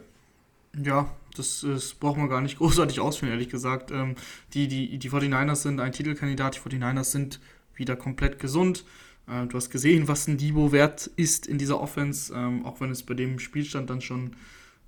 [0.83, 3.91] Ja, das, das braucht man gar nicht großartig ausführen, ehrlich gesagt.
[3.91, 4.15] Ähm,
[4.55, 7.41] die, die, die 49ers sind ein Titelkandidat, die 49ers sind
[7.75, 8.85] wieder komplett gesund.
[9.29, 12.91] Äh, du hast gesehen, was ein Debo wert ist in dieser Offense, ähm, auch wenn
[12.91, 14.37] es bei dem Spielstand dann schon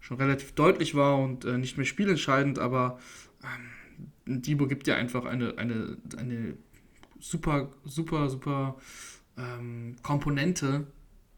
[0.04, 2.98] schon relativ deutlich war und äh, nicht mehr spielentscheidend, aber
[3.42, 6.58] ähm, Debo gibt dir einfach eine, eine, eine
[7.18, 8.76] super, super, super
[9.38, 10.86] ähm, Komponente,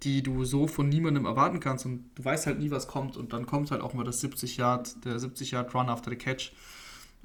[0.02, 3.32] die du so von niemandem erwarten kannst und du weißt halt nie, was kommt und
[3.32, 6.52] dann kommt halt auch mal das 70 Yard, der 70 Yard Run after the Catch,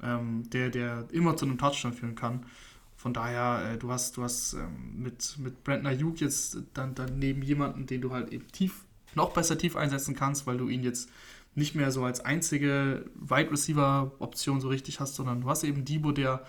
[0.00, 2.46] ähm, der, der immer zu einem Touchdown führen kann.
[2.94, 7.42] Von daher, äh, du hast, du hast ähm, mit, mit Brandon Ayuk jetzt dann daneben
[7.42, 8.84] jemanden, den du halt eben tief,
[9.16, 11.10] noch besser tief einsetzen kannst, weil du ihn jetzt
[11.54, 15.84] nicht mehr so als einzige Wide Receiver Option so richtig hast, sondern du hast eben
[15.84, 16.44] Debo, der,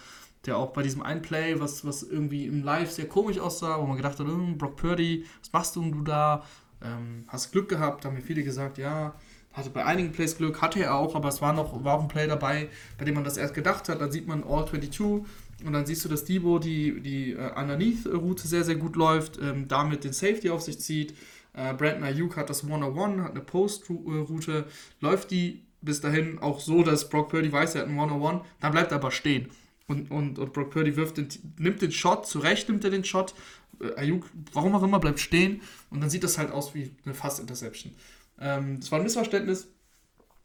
[0.46, 3.86] der auch bei diesem einen Play, was, was irgendwie im Live sehr komisch aussah, wo
[3.86, 6.44] man gedacht hat, hm, Brock Purdy, was machst du, du da?
[6.82, 9.14] Ähm, hast Glück gehabt, haben mir viele gesagt, ja,
[9.54, 12.08] hatte bei einigen Plays Glück, hatte er auch, aber es war noch war auch ein
[12.08, 14.02] Play dabei, bei dem man das erst gedacht hat.
[14.02, 15.26] Dann sieht man All 22
[15.66, 19.68] und dann siehst du, dass Debo die, die uh, Underneath-Route sehr, sehr gut läuft, ähm,
[19.68, 21.14] damit den Safety auf sich zieht.
[21.54, 24.66] Äh, Brandon Ayuk hat das 101, hat eine Post-Route,
[25.00, 28.72] läuft die bis dahin auch so, dass Brock Purdy weiß, er hat ein 101, dann
[28.72, 29.50] bleibt er aber stehen.
[29.88, 33.36] Und, und, und Brock Purdy wirft den, nimmt den Shot, zurecht nimmt er den Shot.
[33.82, 37.14] Äh, Ayuk, warum auch immer, bleibt stehen und dann sieht das halt aus wie eine
[37.14, 37.94] Fast-Interception.
[38.40, 39.68] Ähm, das war ein Missverständnis,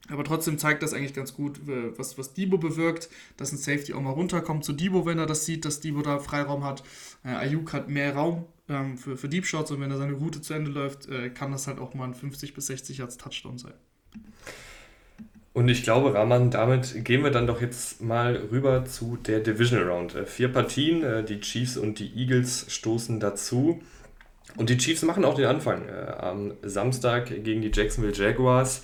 [0.09, 4.01] aber trotzdem zeigt das eigentlich ganz gut, was, was Debo bewirkt, dass ein Safety auch
[4.01, 6.83] mal runterkommt zu Debo, wenn er das sieht, dass Debo da Freiraum hat.
[7.25, 10.41] Äh, Ayuk hat mehr Raum ähm, für, für Deep Shots und wenn er seine Route
[10.41, 13.59] zu Ende läuft, äh, kann das halt auch mal ein 50 bis 60 Yards Touchdown
[13.59, 13.75] sein.
[15.55, 19.83] Und ich glaube, Rahman, damit gehen wir dann doch jetzt mal rüber zu der Division
[19.83, 20.15] Round.
[20.15, 23.81] Äh, vier Partien, äh, die Chiefs und die Eagles stoßen dazu.
[24.57, 25.89] Und die Chiefs machen auch den Anfang.
[25.89, 28.83] Äh, am Samstag gegen die Jacksonville Jaguars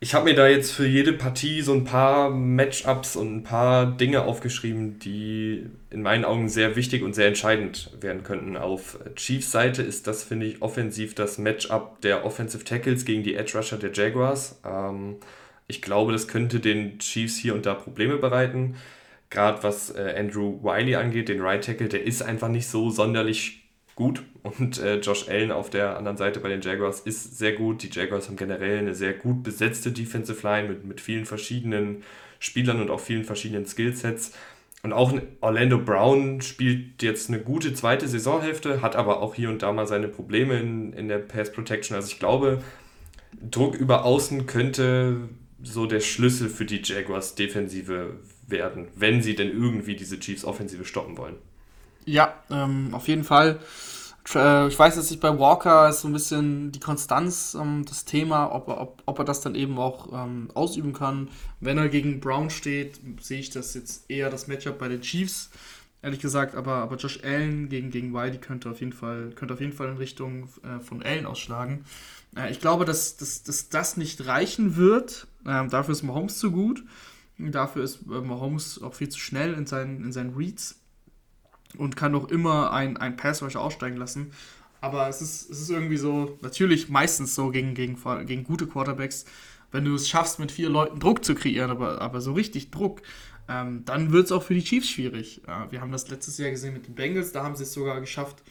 [0.00, 3.84] Ich habe mir da jetzt für jede Partie so ein paar Matchups und ein paar
[3.84, 8.56] Dinge aufgeschrieben, die in meinen Augen sehr wichtig und sehr entscheidend werden könnten.
[8.56, 13.34] Auf Chiefs Seite ist das, finde ich, offensiv das Matchup der Offensive Tackles gegen die
[13.34, 14.60] Edge Rusher der Jaguars.
[14.64, 15.16] Ähm,
[15.66, 18.76] ich glaube, das könnte den Chiefs hier und da Probleme bereiten.
[19.30, 23.67] Gerade was äh, Andrew Wiley angeht, den Right Tackle, der ist einfach nicht so sonderlich
[23.98, 24.22] gut.
[24.44, 27.82] Und äh, Josh Allen auf der anderen Seite bei den Jaguars ist sehr gut.
[27.82, 32.04] Die Jaguars haben generell eine sehr gut besetzte Defensive Line mit, mit vielen verschiedenen
[32.38, 34.32] Spielern und auch vielen verschiedenen Skillsets.
[34.84, 39.62] Und auch Orlando Brown spielt jetzt eine gute zweite Saisonhälfte, hat aber auch hier und
[39.62, 41.96] da mal seine Probleme in, in der Pass Protection.
[41.96, 42.62] Also ich glaube,
[43.50, 45.28] Druck über Außen könnte
[45.60, 48.14] so der Schlüssel für die Jaguars Defensive
[48.46, 51.34] werden, wenn sie denn irgendwie diese Chiefs Offensive stoppen wollen.
[52.08, 53.58] Ja, ähm, auf jeden Fall.
[54.34, 58.50] Äh, ich weiß jetzt nicht, bei Walker so ein bisschen die Konstanz ähm, das Thema,
[58.54, 61.28] ob, ob, ob er das dann eben auch ähm, ausüben kann.
[61.60, 65.50] Wenn er gegen Brown steht, sehe ich das jetzt eher das Matchup bei den Chiefs,
[66.00, 66.54] ehrlich gesagt.
[66.54, 69.88] Aber, aber Josh Allen gegen, gegen Wiley könnte auf jeden Fall, könnte auf jeden Fall
[69.88, 71.84] in Richtung äh, von Allen ausschlagen.
[72.34, 75.26] Äh, ich glaube, dass, dass, dass das nicht reichen wird.
[75.46, 76.84] Ähm, dafür ist Mahomes zu gut.
[77.36, 80.77] Dafür ist äh, Mahomes auch viel zu schnell in seinen, in seinen Reads
[81.76, 84.32] und kann doch immer ein, ein Pass Rush aussteigen lassen.
[84.80, 89.24] Aber es ist, es ist irgendwie so, natürlich meistens so gegen, gegen, gegen gute Quarterbacks,
[89.72, 93.02] wenn du es schaffst, mit vier Leuten Druck zu kreieren, aber, aber so richtig Druck,
[93.48, 95.42] ähm, dann wird es auch für die Chiefs schwierig.
[95.46, 98.00] Ja, wir haben das letztes Jahr gesehen mit den Bengals, da haben sie es sogar
[98.00, 98.42] geschafft,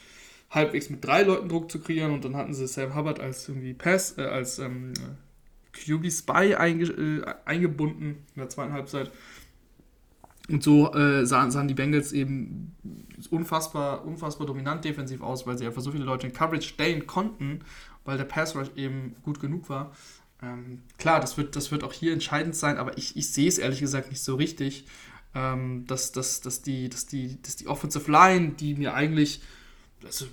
[0.49, 3.73] halbwegs mit drei Leuten Druck zu kreieren und dann hatten sie Sam Hubbard als irgendwie
[3.73, 4.93] Pass, äh, als ähm,
[5.73, 9.11] QB Spy einge, äh, eingebunden in der zweiten Halbzeit.
[10.49, 12.75] Und so äh, sahen, sahen, die Bengals eben
[13.31, 17.59] unfassbar, unfassbar dominant defensiv aus, weil sie einfach so viele Leute in Coverage stellen konnten,
[18.05, 19.91] weil der Pass Rush eben gut genug war.
[20.41, 23.57] Ähm, klar, das wird, das wird auch hier entscheidend sein, aber ich, ich sehe es
[23.57, 24.85] ehrlich gesagt nicht so richtig,
[25.35, 29.41] ähm, dass, dass, dass, die, dass, die, dass die Offensive Line, die mir eigentlich,
[30.05, 30.25] also,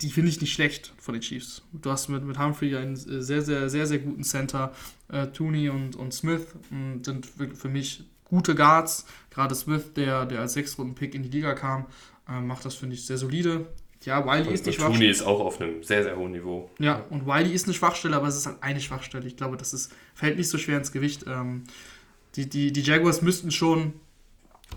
[0.00, 1.62] die finde ich nicht schlecht von den Chiefs.
[1.72, 4.72] Du hast mit, mit Humphrey einen sehr, sehr, sehr, sehr guten Center.
[5.08, 6.46] Äh, Tooney und, und Smith
[7.02, 9.06] sind für mich gute Guards.
[9.30, 11.86] Gerade Smith, der, der als Sechstrunden-Pick in die Liga kam,
[12.28, 13.66] äh, macht das, finde ich, sehr solide.
[14.04, 15.10] Ja, Wiley und, ist die Schwachstelle.
[15.10, 16.70] Ist auch auf einem sehr, sehr hohen Niveau.
[16.78, 19.26] Ja, und Wiley ist eine Schwachstelle, aber es ist halt eine Schwachstelle.
[19.26, 21.24] Ich glaube, das ist, fällt nicht so schwer ins Gewicht.
[21.26, 21.64] Ähm,
[22.36, 23.94] die, die, die Jaguars müssten schon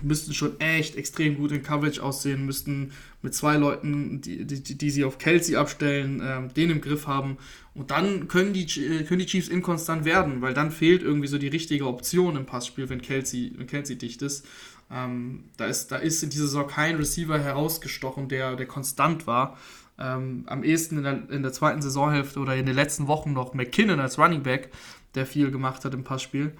[0.01, 4.89] müssten schon echt extrem gut in Coverage aussehen, müssten mit zwei Leuten, die, die, die
[4.89, 7.37] sie auf Kelsey abstellen, ähm, den im Griff haben.
[7.73, 11.37] Und dann können die, äh, können die Chiefs inkonstant werden, weil dann fehlt irgendwie so
[11.37, 14.47] die richtige Option im Passspiel, wenn Kelsey, wenn Kelsey dicht ist.
[14.91, 19.57] Ähm, da, ist da ist in dieser Saison kein Receiver herausgestochen, der, der konstant war.
[19.99, 23.53] Ähm, am ehesten in der, in der zweiten Saisonhälfte oder in den letzten Wochen noch
[23.53, 24.71] McKinnon als Running Back,
[25.15, 26.53] der viel gemacht hat im Passspiel.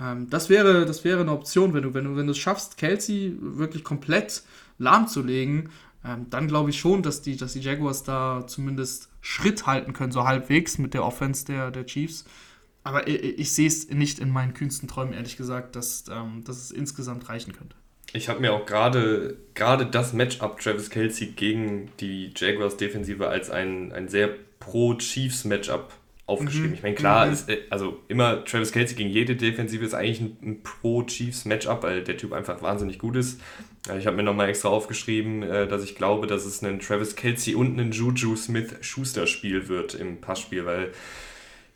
[0.00, 2.76] Ähm, das, wäre, das wäre eine Option, wenn du, wenn du, wenn du es schaffst,
[2.76, 4.42] Kelsey wirklich komplett
[4.78, 5.70] lahmzulegen,
[6.04, 10.12] ähm, dann glaube ich schon, dass die, dass die Jaguars da zumindest Schritt halten können,
[10.12, 12.24] so halbwegs mit der Offense der, der Chiefs.
[12.84, 16.56] Aber ich, ich sehe es nicht in meinen kühnsten Träumen, ehrlich gesagt, dass, ähm, dass
[16.56, 17.76] es insgesamt reichen könnte.
[18.14, 23.92] Ich habe mir auch gerade das Matchup Travis Kelsey gegen die Jaguars Defensive als ein,
[23.92, 24.28] ein sehr
[24.60, 25.94] pro-Chiefs-Matchup
[26.26, 26.70] aufgeschrieben.
[26.70, 26.74] Mhm.
[26.74, 27.32] Ich meine, klar, mhm.
[27.32, 32.02] ist, äh, also immer Travis Kelsey gegen jede Defensive ist eigentlich ein, ein Pro-Chiefs-Matchup, weil
[32.02, 33.40] der Typ einfach wahnsinnig gut ist.
[33.98, 37.54] Ich habe mir nochmal extra aufgeschrieben, äh, dass ich glaube, dass es ein Travis Kelsey
[37.54, 40.92] und ein Juju Smith-Schuster-Spiel wird im Passspiel, weil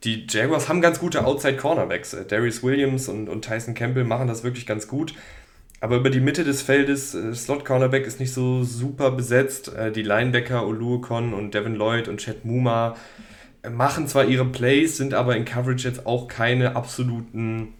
[0.04, 2.14] die Jaguars haben ganz gute Outside-Cornerbacks.
[2.14, 5.14] Äh, Darius Williams und, und Tyson Campbell machen das wirklich ganz gut.
[5.80, 9.70] Aber über die Mitte des Feldes, Slot-Cornerback ist nicht so super besetzt.
[9.94, 12.96] Die Linebacker Oluokon und Devin Lloyd und Chad Muma
[13.70, 17.74] machen zwar ihre Plays, sind aber in Coverage jetzt auch keine absoluten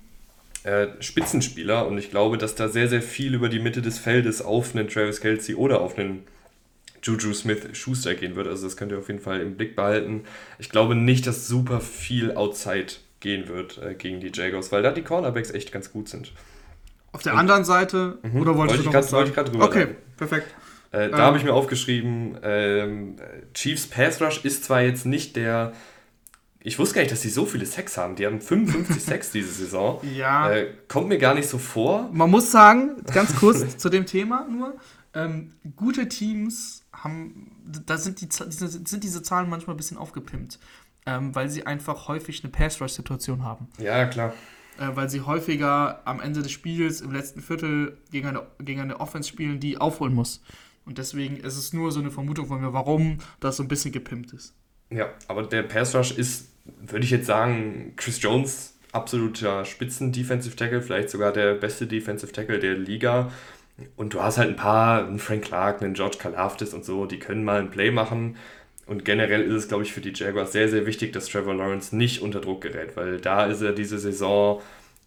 [0.65, 4.43] äh, Spitzenspieler und ich glaube, dass da sehr, sehr viel über die Mitte des Feldes
[4.43, 6.25] auf einen Travis Kelsey oder auf einen
[7.03, 8.49] Juju Smith Schuster gehen wird.
[8.49, 10.25] Also das könnt ihr auf jeden Fall im Blick behalten.
[10.59, 12.87] Ich glaube nicht, dass super viel Outside
[13.21, 16.33] gehen wird äh, gegen die Jaguars, weil da die Cornerbacks echt ganz gut sind.
[17.13, 19.65] Auf der und, anderen Seite, mhm, oder wolltest wollte du noch Wollte ich gerade drüber
[19.65, 19.97] Okay, sagen.
[20.17, 20.55] perfekt.
[20.93, 21.23] Äh, da ähm.
[21.23, 23.17] habe ich mir aufgeschrieben, ähm,
[23.55, 25.73] Chiefs Pass Rush ist zwar jetzt nicht der.
[26.61, 28.17] Ich wusste gar nicht, dass sie so viele Sex haben.
[28.17, 30.01] Die haben 55 Sex diese Saison.
[30.15, 30.51] Ja.
[30.51, 32.11] Äh, kommt mir gar nicht so vor.
[32.13, 34.75] Man muss sagen, ganz kurz zu dem Thema nur,
[35.15, 37.53] ähm, gute Teams haben,
[37.87, 40.59] da sind, die, sind diese Zahlen manchmal ein bisschen aufgepimpt,
[41.07, 43.69] ähm, weil sie einfach häufig eine Pass-Rush-Situation haben.
[43.79, 44.35] Ja, klar.
[44.79, 49.01] Äh, weil sie häufiger am Ende des Spiels im letzten Viertel gegen eine, gegen eine
[49.01, 50.43] Offense spielen, die aufholen muss.
[50.87, 53.93] Und deswegen ist es nur so eine Vermutung von mir, warum das so ein bisschen
[53.93, 54.55] gepimpt ist.
[54.91, 60.81] Ja, aber der Pass Rush ist, würde ich jetzt sagen, Chris Jones absoluter Spitzen-Defensive Tackle,
[60.81, 63.31] vielleicht sogar der beste Defensive Tackle der Liga.
[63.97, 67.19] Und du hast halt ein paar, einen Frank Clark, einen George Kalafdis und so, die
[67.19, 68.37] können mal ein Play machen.
[68.87, 71.95] Und generell ist es, glaube ich, für die Jaguars sehr, sehr wichtig, dass Trevor Lawrence
[71.95, 74.63] nicht unter Druck gerät, weil da ist er diese Saison,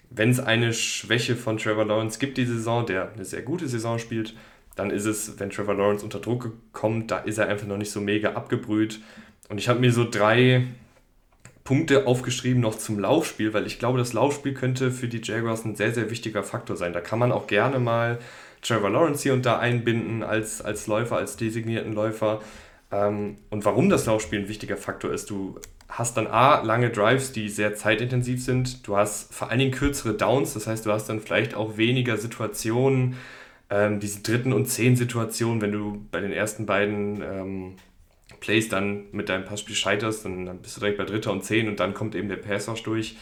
[0.10, 3.98] wenn es eine Schwäche von Trevor Lawrence gibt, diese Saison, der eine sehr gute Saison
[3.98, 4.36] spielt,
[4.80, 7.92] dann ist es, wenn Trevor Lawrence unter Druck kommt, da ist er einfach noch nicht
[7.92, 9.02] so mega abgebrüht.
[9.50, 10.68] Und ich habe mir so drei
[11.66, 15.76] Punkte aufgeschrieben noch zum Laufspiel, weil ich glaube, das Laufspiel könnte für die Jaguars ein
[15.76, 16.94] sehr, sehr wichtiger Faktor sein.
[16.94, 18.20] Da kann man auch gerne mal
[18.62, 22.42] Trevor Lawrence hier und da einbinden als, als Läufer, als designierten Läufer.
[22.90, 27.34] Ähm, und warum das Laufspiel ein wichtiger Faktor ist, du hast dann A, lange Drives,
[27.34, 28.88] die sehr zeitintensiv sind.
[28.88, 32.16] Du hast vor allen Dingen kürzere Downs, das heißt, du hast dann vielleicht auch weniger
[32.16, 33.18] Situationen,
[33.70, 37.76] ähm, diese dritten und zehn Situationen, wenn du bei den ersten beiden ähm,
[38.40, 41.68] Plays dann mit deinem Passspiel scheiterst, dann, dann bist du direkt bei dritter und zehn
[41.68, 43.18] und dann kommt eben der Pass durch.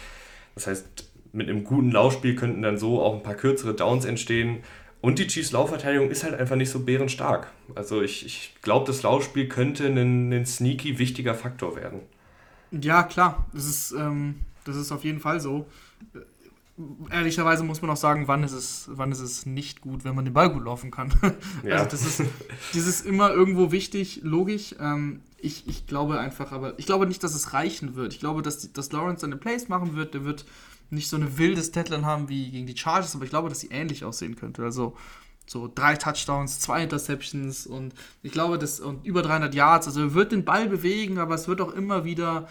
[0.56, 4.64] Das heißt, mit einem guten Laufspiel könnten dann so auch ein paar kürzere Downs entstehen.
[5.02, 7.52] Und die Chiefs Laufverteidigung ist halt einfach nicht so bärenstark.
[7.76, 12.02] Also ich, ich glaube, das Laufspiel könnte ein, ein sneaky wichtiger Faktor werden.
[12.72, 13.46] Ja, klar.
[13.54, 15.68] Das ist, ähm, das ist auf jeden Fall so.
[17.10, 20.26] Ehrlicherweise muss man auch sagen, wann ist es, wann ist es nicht gut, wenn man
[20.26, 21.12] den Ball gut laufen kann.
[21.64, 21.78] Ja.
[21.78, 22.20] Also das ist,
[22.74, 24.76] das ist immer irgendwo wichtig, logisch.
[24.80, 28.14] Ähm, ich, ich glaube einfach, aber ich glaube nicht, dass es reichen wird.
[28.14, 30.14] Ich glaube, dass, dass Lawrence seine Plays machen wird.
[30.14, 30.46] Der wird
[30.90, 33.70] nicht so eine wilde Statline haben wie gegen die Chargers, aber ich glaube, dass sie
[33.70, 34.64] ähnlich aussehen könnte.
[34.64, 34.96] Also
[35.48, 39.88] so drei Touchdowns, zwei Interceptions und ich glaube, das und über 300 Yards.
[39.88, 42.48] Also er wird den Ball bewegen, aber es wird auch immer wieder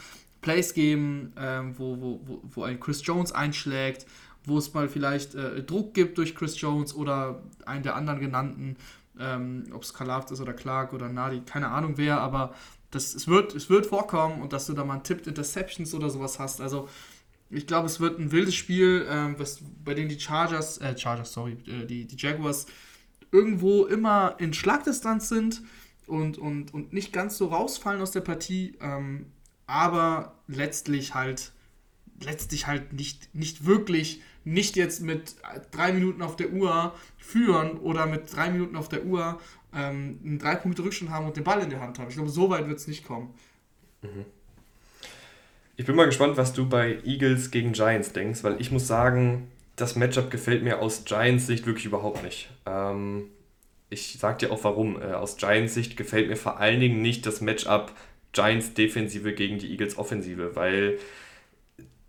[0.47, 4.07] Plays geben, ähm, wo, wo, wo, ein Chris Jones einschlägt,
[4.45, 8.77] wo es mal vielleicht äh, Druck gibt durch Chris Jones oder einen der anderen genannten,
[9.19, 12.55] ähm, ob es Kalaft ist oder Clark oder Nadi, keine Ahnung wer, aber
[12.93, 16.39] das, es, wird, es wird vorkommen und dass du da mal Tipped Interceptions oder sowas
[16.39, 16.61] hast.
[16.61, 16.89] Also
[17.51, 21.33] ich glaube, es wird ein wildes Spiel, ähm, was, bei dem die Chargers, äh, Chargers,
[21.33, 22.67] sorry, äh, die, die Jaguars
[23.33, 25.63] irgendwo immer in Schlagdistanz sind
[26.07, 29.33] und, und, und nicht ganz so rausfallen aus der Partie, ähm,
[29.67, 31.53] aber letztlich halt,
[32.21, 35.37] letztlich halt nicht, nicht wirklich, nicht jetzt mit
[35.73, 39.41] drei Minuten auf der Uhr führen oder mit drei Minuten auf der Uhr
[39.75, 42.09] ähm, einen drei Punkte Rückstand haben und den Ball in der Hand haben.
[42.09, 43.35] Ich glaube, so weit wird es nicht kommen.
[44.03, 44.25] Mhm.
[45.77, 49.51] Ich bin mal gespannt, was du bei Eagles gegen Giants denkst, weil ich muss sagen,
[49.77, 52.49] das Matchup gefällt mir aus Giants Sicht wirklich überhaupt nicht.
[52.65, 53.25] Ähm,
[53.91, 55.01] ich sag dir auch warum.
[55.01, 57.93] Äh, aus Giants Sicht gefällt mir vor allen Dingen nicht das Matchup
[58.37, 60.99] Giants Defensive gegen die Eagles Offensive, weil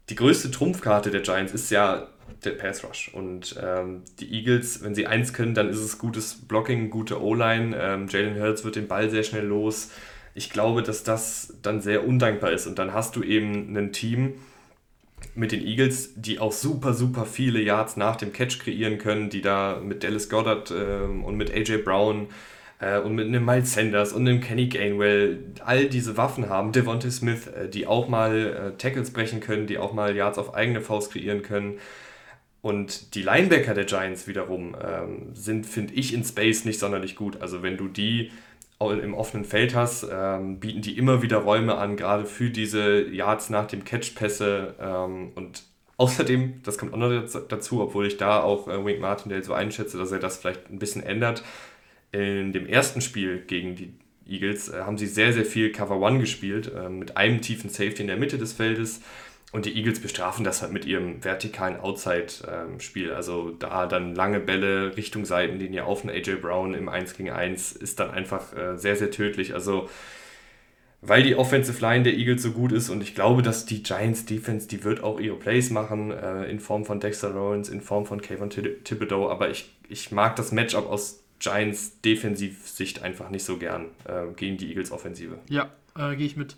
[0.10, 2.08] die größte Trumpfkarte der Giants ist ja
[2.44, 3.10] der Pass Rush.
[3.14, 7.76] Und ähm, die Eagles, wenn sie eins können, dann ist es gutes Blocking, gute O-Line.
[7.76, 9.90] Ähm, Jalen Hurts wird den Ball sehr schnell los
[10.38, 12.68] ich glaube, dass das dann sehr undankbar ist.
[12.68, 14.36] Und dann hast du eben ein Team
[15.34, 19.42] mit den Eagles, die auch super, super viele Yards nach dem Catch kreieren können, die
[19.42, 22.28] da mit Dallas Goddard äh, und mit AJ Brown
[22.80, 26.72] äh, und mit einem Miles Sanders und einem Kenny Gainwell all diese Waffen haben.
[26.72, 30.54] Devontae Smith, äh, die auch mal äh, Tackles brechen können, die auch mal Yards auf
[30.54, 31.80] eigene Faust kreieren können.
[32.62, 37.42] Und die Linebacker der Giants wiederum ähm, sind, finde ich, in Space nicht sonderlich gut.
[37.42, 38.32] Also wenn du die
[38.80, 43.50] im offenen Feld hast, ähm, bieten die immer wieder Räume an, gerade für diese Yards
[43.50, 44.76] nach dem Catch-Pässe.
[44.80, 45.64] Ähm, und
[45.98, 49.98] außerdem, das kommt auch noch dazu, obwohl ich da auch äh, Wink Martindale so einschätze,
[49.98, 51.44] dass er das vielleicht ein bisschen ändert.
[52.12, 53.94] In dem ersten Spiel gegen die
[54.28, 58.02] Eagles äh, haben sie sehr, sehr viel Cover One gespielt, äh, mit einem tiefen Safety
[58.02, 59.02] in der Mitte des Feldes.
[59.54, 63.14] Und die Eagles bestrafen das halt mit ihrem vertikalen Outside-Spiel.
[63.14, 67.72] Also da dann lange Bälle Richtung Seitenlinie auf einen AJ Brown im 1 gegen 1
[67.72, 69.54] ist dann einfach äh, sehr, sehr tödlich.
[69.54, 69.90] Also
[71.02, 74.26] weil die Offensive Line der Eagles so gut ist und ich glaube, dass die Giants
[74.26, 78.06] Defense, die wird auch ihre Plays machen, äh, in Form von Dexter Lawrence, in Form
[78.06, 83.58] von Kayvon Thibodeau, aber ich, ich mag das Matchup aus Giants Defensivsicht einfach nicht so
[83.58, 85.40] gern äh, gegen die Eagles Offensive.
[85.50, 86.58] Ja, äh, gehe ich mit.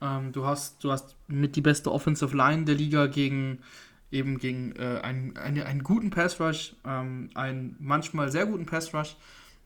[0.00, 3.58] Ähm, du, hast, du hast mit die beste Offensive Line der Liga gegen
[4.14, 8.94] eben gegen äh, einen, eine, einen guten Pass Rush, ähm, einen manchmal sehr guten Pass
[8.94, 9.16] Rush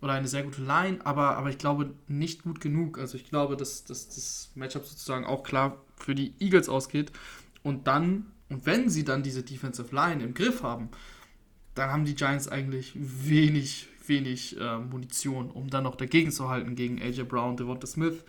[0.01, 2.99] oder eine sehr gute Line, aber, aber ich glaube nicht gut genug.
[2.99, 7.13] Also ich glaube, dass, dass das Matchup sozusagen auch klar für die Eagles ausgeht.
[7.63, 10.89] Und dann, und wenn sie dann diese Defensive Line im Griff haben,
[11.75, 16.75] dann haben die Giants eigentlich wenig, wenig äh, Munition, um dann noch dagegen zu halten
[16.75, 18.25] gegen AJ Brown, Devonta Smith.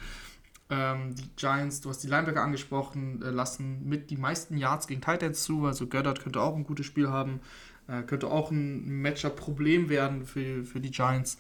[0.70, 5.02] Ähm, die Giants, du hast die Linebacker angesprochen, äh, lassen mit die meisten Yards gegen
[5.02, 5.66] Titans zu.
[5.66, 7.40] Also Goddard könnte auch ein gutes Spiel haben.
[7.88, 11.40] Äh, könnte auch ein Matchup-Problem werden für, für die Giants.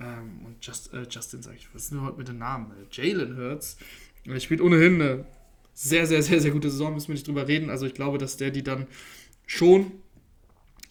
[0.00, 2.70] Ähm, und Just, äh, Justin, sag ich, was ist denn heute mit den Namen?
[2.70, 3.76] Äh, Jalen Hurts.
[4.24, 5.24] Er spielt ohnehin eine
[5.74, 7.68] sehr, sehr, sehr, sehr gute Saison, müssen wir nicht drüber reden.
[7.68, 8.86] Also ich glaube, dass der die dann
[9.46, 9.90] schon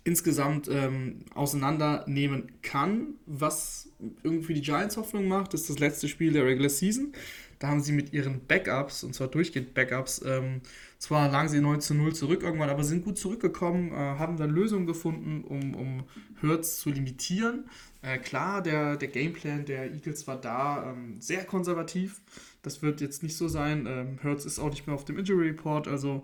[0.04, 3.16] insgesamt ähm, auseinandernehmen kann.
[3.26, 3.89] Was
[4.24, 7.14] irgendwie die Giants Hoffnung macht, ist das letzte Spiel der Regular Season.
[7.60, 10.62] Da haben sie mit ihren Backups, und zwar durchgehend Backups, ähm,
[10.97, 14.49] zwar lagen sie 9 zu 0 zurück irgendwann, aber sind gut zurückgekommen, äh, haben dann
[14.49, 16.04] Lösungen gefunden, um, um
[16.41, 17.70] Hurts zu limitieren.
[18.02, 22.22] Äh, klar, der, der Gameplan der Eagles war da ähm, sehr konservativ.
[22.64, 23.86] Das wird jetzt nicht so sein.
[23.88, 26.24] Ähm, Hurts ist auch nicht mehr auf dem Injury Report, also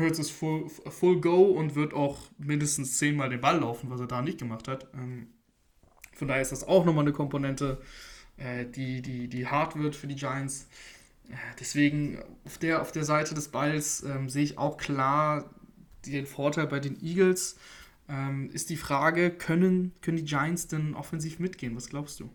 [0.00, 4.06] Hurts ist full, full go und wird auch mindestens zehnmal den Ball laufen, was er
[4.06, 4.88] da nicht gemacht hat.
[4.94, 5.28] Ähm,
[6.14, 7.80] von daher ist das auch nochmal eine Komponente,
[8.36, 10.68] äh, die, die, die hart wird für die Giants.
[11.28, 15.50] Äh, deswegen auf der, auf der Seite des Balls ähm, sehe ich auch klar
[16.06, 17.58] den Vorteil bei den Eagles.
[18.08, 21.76] Ähm, ist die Frage, können, können die Giants denn offensiv mitgehen?
[21.76, 22.28] Was glaubst du?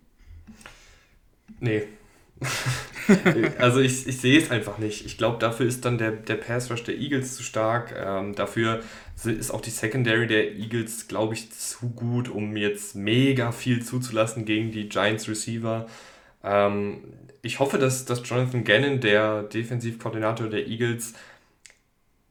[1.59, 1.83] Nee.
[3.59, 5.05] also ich, ich sehe es einfach nicht.
[5.05, 7.93] Ich glaube, dafür ist dann der, der Pass Rush der Eagles zu stark.
[7.97, 8.81] Ähm, dafür
[9.23, 14.45] ist auch die Secondary der Eagles, glaube ich, zu gut, um jetzt mega viel zuzulassen
[14.45, 15.87] gegen die Giants Receiver.
[16.43, 17.03] Ähm,
[17.41, 21.13] ich hoffe, dass, dass Jonathan Gannon, der Defensivkoordinator der Eagles,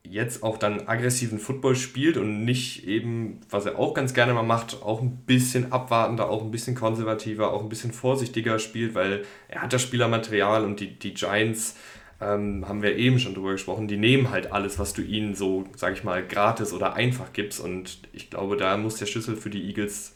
[0.09, 4.43] jetzt auch dann aggressiven Football spielt und nicht eben, was er auch ganz gerne mal
[4.43, 9.25] macht, auch ein bisschen abwartender, auch ein bisschen konservativer, auch ein bisschen vorsichtiger spielt, weil
[9.49, 11.77] er hat das Spielermaterial und die, die Giants,
[12.21, 15.65] ähm, haben wir eben schon drüber gesprochen, die nehmen halt alles, was du ihnen so,
[15.75, 19.51] sag ich mal, gratis oder einfach gibst und ich glaube, da muss der Schlüssel für
[19.51, 20.15] die Eagles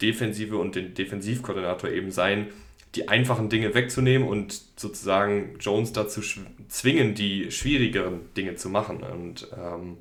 [0.00, 2.48] Defensive und den Defensivkoordinator eben sein,
[2.94, 6.20] die einfachen Dinge wegzunehmen und sozusagen Jones dazu
[6.68, 9.02] zwingen, die schwierigeren Dinge zu machen.
[9.02, 9.96] Und ähm,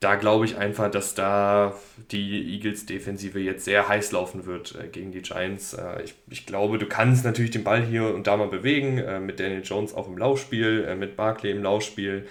[0.00, 1.74] da glaube ich einfach, dass da
[2.10, 5.74] die Eagles-Defensive jetzt sehr heiß laufen wird äh, gegen die Giants.
[5.74, 9.20] Äh, ich, ich glaube, du kannst natürlich den Ball hier und da mal bewegen, äh,
[9.20, 12.26] mit Daniel Jones auch im Laufspiel, äh, mit Barkley im Laufspiel.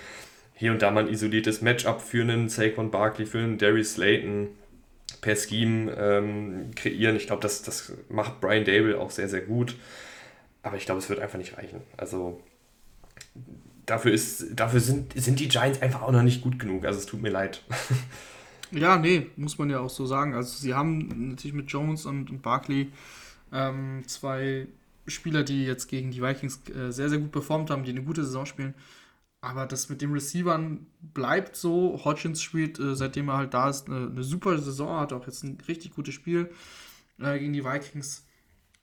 [0.56, 4.48] Hier und da mal ein isoliertes Matchup für einen Saquon Barkley, für einen Darius Slayton
[5.22, 7.16] per Scheme ähm, kreieren.
[7.16, 9.76] Ich glaube, das, das macht Brian Dable auch sehr, sehr gut.
[10.64, 11.82] Aber ich glaube, es wird einfach nicht reichen.
[11.95, 12.41] Also
[13.86, 16.86] dafür, ist, dafür sind, sind die Giants einfach auch noch nicht gut genug.
[16.86, 17.64] Also es tut mir leid.
[18.72, 20.34] Ja, nee, muss man ja auch so sagen.
[20.34, 22.91] Also sie haben natürlich mit Jones und, und Barkley
[23.53, 24.68] ähm, zwei
[25.08, 28.26] Spieler, die jetzt gegen die Vikings äh, sehr, sehr gut performt haben, die eine gute
[28.26, 28.74] Saison spielen.
[29.42, 32.02] Aber das mit dem Receivern bleibt so.
[32.04, 35.44] Hodgins spielt, äh, seitdem er halt da ist, eine, eine, super Saison, hat auch jetzt
[35.44, 36.50] ein richtig gutes Spiel
[37.20, 38.26] äh, gegen die Vikings.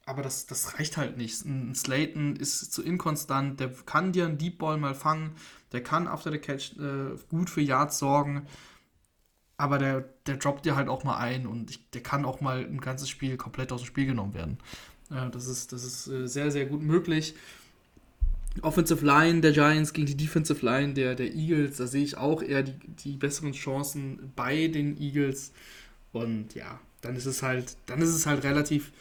[0.06, 1.44] Aber das, das reicht halt nicht.
[1.44, 5.32] Ein Slayton ist zu inkonstant, der kann dir einen Deep Ball mal fangen,
[5.72, 8.46] der kann after the catch äh, gut für Yards sorgen,
[9.56, 12.64] aber der, der droppt dir halt auch mal ein und ich, der kann auch mal
[12.64, 14.58] ein ganzes Spiel komplett aus dem Spiel genommen werden.
[15.10, 17.34] Äh, das ist, das ist äh, sehr, sehr gut möglich.
[18.62, 22.42] Offensive Line der Giants gegen die Defensive Line der, der Eagles, da sehe ich auch
[22.42, 22.74] eher die,
[23.04, 25.52] die besseren Chancen bei den Eagles.
[26.12, 28.92] Und ja, dann ist es halt, dann ist es halt relativ,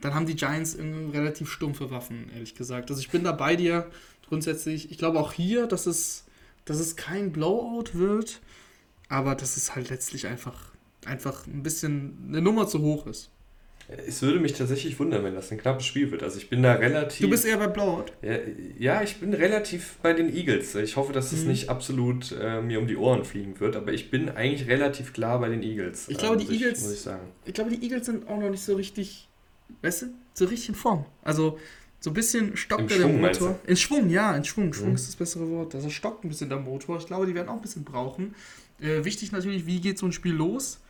[0.00, 2.90] dann haben die Giants relativ stumpfe Waffen, ehrlich gesagt.
[2.90, 3.90] Also ich bin da bei dir
[4.28, 4.90] grundsätzlich.
[4.90, 6.24] Ich glaube auch hier, dass es,
[6.64, 8.40] dass es kein Blowout wird,
[9.08, 10.72] aber dass es halt letztlich einfach,
[11.04, 13.30] einfach ein bisschen eine Nummer zu hoch ist.
[14.06, 16.22] Es würde mich tatsächlich wundern, wenn das ein knappes Spiel wird.
[16.22, 17.20] Also ich bin da relativ.
[17.20, 18.06] Du bist eher bei Blowout?
[18.22, 18.36] Ja,
[18.78, 20.74] ja ich bin relativ bei den Eagles.
[20.74, 21.48] Ich hoffe, dass es mhm.
[21.48, 25.40] nicht absolut äh, mir um die Ohren fliegen wird, aber ich bin eigentlich relativ klar
[25.40, 26.08] bei den Eagles.
[26.08, 26.82] Ich glaube, äh, die Eagles.
[26.82, 27.28] Muss ich, sagen.
[27.44, 29.28] ich glaube, die Eagles sind auch noch nicht so richtig,
[29.82, 31.04] weißt du, so richtig in Form.
[31.22, 31.58] Also
[32.00, 33.60] so ein bisschen stockt der Motor.
[33.66, 34.72] In Schwung, ja, in Schwung.
[34.72, 34.94] Schwung mhm.
[34.96, 35.74] ist das bessere Wort.
[35.74, 36.98] Also stockt ein bisschen der Motor.
[36.98, 38.34] Ich glaube, die werden auch ein bisschen brauchen.
[38.80, 40.80] Äh, wichtig natürlich, wie geht so ein Spiel los?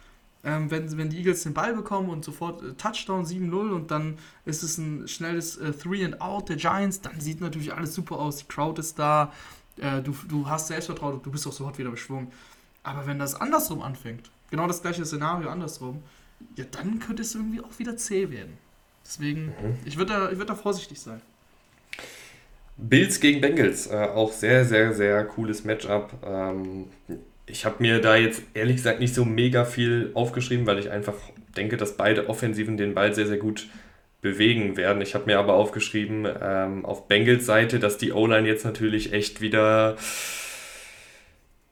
[0.44, 4.18] Ähm, wenn, wenn die Eagles den Ball bekommen und sofort äh, Touchdown 7-0 und dann
[4.44, 8.18] ist es ein schnelles äh, Three and Out der Giants, dann sieht natürlich alles super
[8.18, 9.32] aus, die Crowd ist da,
[9.76, 12.32] äh, du, du hast Selbstvertrauen und du bist auch sofort wieder beschwungen.
[12.82, 16.02] Aber wenn das andersrum anfängt, genau das gleiche Szenario andersrum,
[16.56, 18.58] ja, dann könnte es irgendwie auch wieder zäh werden.
[19.04, 19.76] Deswegen, mhm.
[19.84, 21.20] ich würde da, würd da vorsichtig sein.
[22.76, 26.14] Bills gegen Bengals, äh, auch sehr, sehr, sehr cooles Matchup.
[26.24, 26.86] Ähm,
[27.46, 31.14] ich habe mir da jetzt ehrlich gesagt nicht so mega viel aufgeschrieben, weil ich einfach
[31.56, 33.68] denke, dass beide Offensiven den Ball sehr, sehr gut
[34.20, 35.02] bewegen werden.
[35.02, 39.40] Ich habe mir aber aufgeschrieben ähm, auf Bengals Seite, dass die O-Line jetzt natürlich echt
[39.40, 39.96] wieder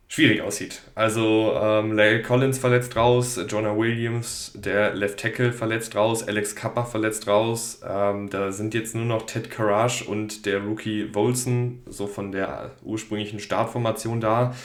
[0.09, 0.83] schwierig aussieht.
[0.97, 6.85] Also ähm, Larry Collins verletzt raus, Jonah Williams, der Left Tackle verletzt raus, Alex Kappa
[6.85, 7.81] verletzt raus.
[7.89, 12.73] Ähm, da sind jetzt nur noch Ted Karaj und der Rookie Volson so von der
[12.83, 14.57] ursprünglichen Startformation da.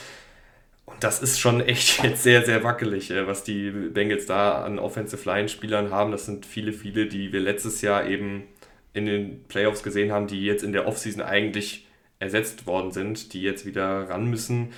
[0.86, 4.78] Und das ist schon echt jetzt sehr, sehr wackelig, äh, was die Bengals da an
[4.78, 6.12] Offensive Line-Spielern haben.
[6.12, 8.44] Das sind viele, viele, die wir letztes Jahr eben
[8.92, 11.86] in den Playoffs gesehen haben, die jetzt in der Offseason eigentlich
[12.18, 14.72] ersetzt worden sind, die jetzt wieder ran müssen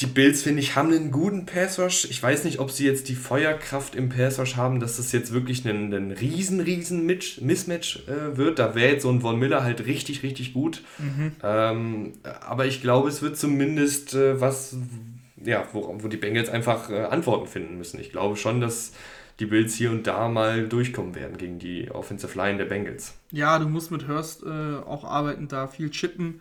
[0.00, 2.04] die Bills, finde ich, haben einen guten Pass Rush.
[2.04, 5.32] Ich weiß nicht, ob sie jetzt die Feuerkraft im Pass Rush haben, dass das jetzt
[5.32, 8.58] wirklich ein, ein riesen, riesen Mismatch äh, wird.
[8.58, 10.82] Da wäre jetzt so ein Von Miller halt richtig, richtig gut.
[10.98, 11.32] Mhm.
[11.42, 12.12] Ähm,
[12.46, 14.76] aber ich glaube, es wird zumindest äh, was,
[15.42, 17.98] ja, wo, wo die Bengals einfach äh, Antworten finden müssen.
[18.00, 18.92] Ich glaube schon, dass
[19.40, 23.14] die Bills hier und da mal durchkommen werden gegen die Offensive Line der Bengals.
[23.30, 26.40] Ja, du musst mit Hurst äh, auch arbeiten, da viel chippen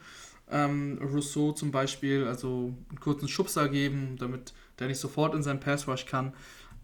[0.50, 5.60] ähm, Rousseau zum Beispiel, also einen kurzen Schubser geben, damit der nicht sofort in seinen
[5.60, 6.34] Pass Rush kann.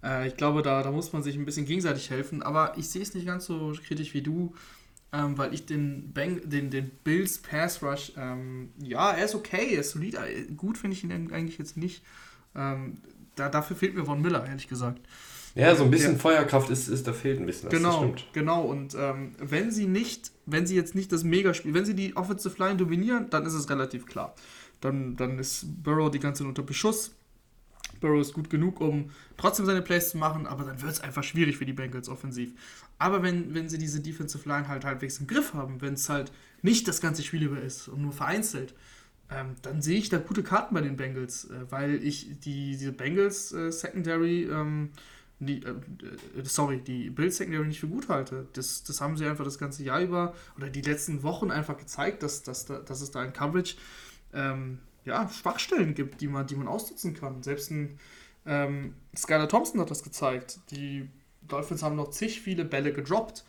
[0.04, 3.02] Äh, ich glaube, da, da muss man sich ein bisschen gegenseitig helfen, aber ich sehe
[3.02, 4.54] es nicht ganz so kritisch wie du,
[5.14, 9.74] ähm, weil ich den, Bang, den, den Bills Pass Rush, ähm, ja, er ist okay,
[9.74, 12.04] er ist solid, äh, gut finde ich ihn eigentlich jetzt nicht.
[12.56, 12.98] Ähm,
[13.36, 15.02] da, dafür fehlt mir Von Miller, ehrlich gesagt.
[15.56, 16.20] Ja, so ein bisschen ja.
[16.20, 17.70] Feuerkraft ist, ist, da fehlt ein bisschen.
[17.70, 18.64] Das, genau, das genau.
[18.64, 22.58] Und ähm, wenn sie nicht, wenn sie jetzt nicht das Mega-Spiel, wenn sie die Offensive
[22.58, 24.34] Line dominieren, dann ist es relativ klar.
[24.82, 27.12] Dann, dann ist Burrow die ganze Zeit unter Beschuss.
[28.02, 31.24] Burrow ist gut genug, um trotzdem seine Plays zu machen, aber dann wird es einfach
[31.24, 32.52] schwierig für die Bengals offensiv.
[32.98, 36.32] Aber wenn, wenn sie diese Defensive Line halt halbwegs im Griff haben, wenn es halt
[36.64, 38.74] nicht das ganze Spiel über ist und nur vereinzelt,
[39.30, 42.92] ähm, dann sehe ich da gute Karten bei den Bengals, äh, weil ich die, diese
[42.92, 44.90] Bengals äh, Secondary ähm,
[45.40, 48.48] die, äh, äh, sorry, die Bild Secondary nicht für gut halte.
[48.54, 52.24] Das, das haben sie einfach das ganze Jahr über oder die letzten Wochen einfach gezeigt,
[52.24, 53.76] dass, dass, dass es da in Coverage
[54.34, 57.44] ähm, ja, Schwachstellen gibt, die man, die man ausnutzen kann.
[57.44, 58.00] Selbst ein
[58.46, 60.60] ähm, Skylar Thompson hat das gezeigt.
[60.72, 61.10] Die
[61.48, 63.44] Dolphins haben noch zig viele Bälle gedroppt,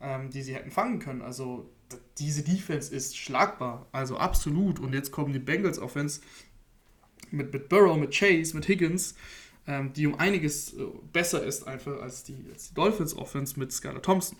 [0.00, 1.22] ähm, die sie hätten fangen können.
[1.22, 1.70] Also
[2.18, 4.80] diese Defense ist schlagbar, also absolut.
[4.80, 6.20] Und jetzt kommen die Bengals Offense
[7.30, 9.14] mit, mit Burrow, mit Chase, mit Higgins
[9.66, 13.72] ähm, die um einiges äh, besser ist einfach als die, als die Dolphins Offense mit
[13.72, 14.36] Skylar Thompson.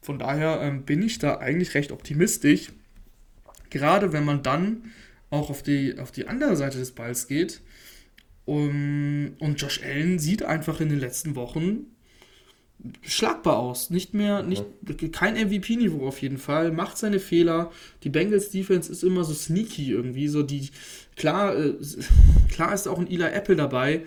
[0.00, 2.72] Von daher ähm, bin ich da eigentlich recht optimistisch,
[3.70, 4.92] gerade wenn man dann
[5.30, 7.60] auch auf die, auf die andere Seite des Balls geht.
[8.46, 11.86] Um, und Josh Allen sieht einfach in den letzten Wochen
[13.02, 13.90] schlagbar aus.
[13.90, 14.64] Nicht mehr, nicht,
[15.12, 17.70] kein MVP-Niveau auf jeden Fall, macht seine Fehler.
[18.02, 20.28] Die Bengals Defense ist immer so sneaky irgendwie.
[20.28, 20.68] So die,
[21.16, 21.74] klar, äh,
[22.50, 24.02] klar ist auch ein Eli Apple dabei,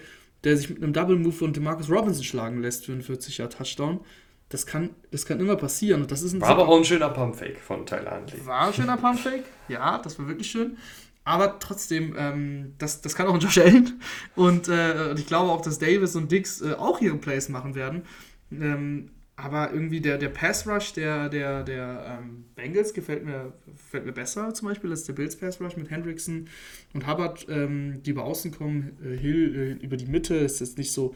[0.47, 3.99] der sich mit einem Double Move von Demarcus Robinson schlagen lässt für einen 40er Touchdown.
[4.47, 6.03] Das kann, das kann immer passieren.
[6.03, 8.45] Und das ist ein war aber auch ein schöner Pumpfake von Tyler Huntley.
[8.45, 10.77] War ein schöner Pumpfake, ja, das war wirklich schön.
[11.25, 13.99] Aber trotzdem, ähm, das, das kann auch ein Josh Allen.
[14.37, 18.03] Und äh, ich glaube auch, dass Davis und Dix äh, auch ihre Plays machen werden.
[18.49, 24.05] Ähm, aber irgendwie der, der Pass Rush der, der, der ähm, Bengals gefällt mir, gefällt
[24.05, 26.49] mir besser, zum Beispiel, als der Bills Pass Rush mit Hendrickson
[26.93, 28.97] und Hubbard, ähm, die über außen kommen.
[29.03, 31.15] Äh, Hill äh, über die Mitte ist jetzt nicht so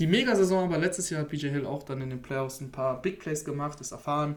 [0.00, 3.00] die Mega-Saison, aber letztes Jahr hat BJ Hill auch dann in den Playoffs ein paar
[3.00, 4.34] Big Plays gemacht, ist erfahren.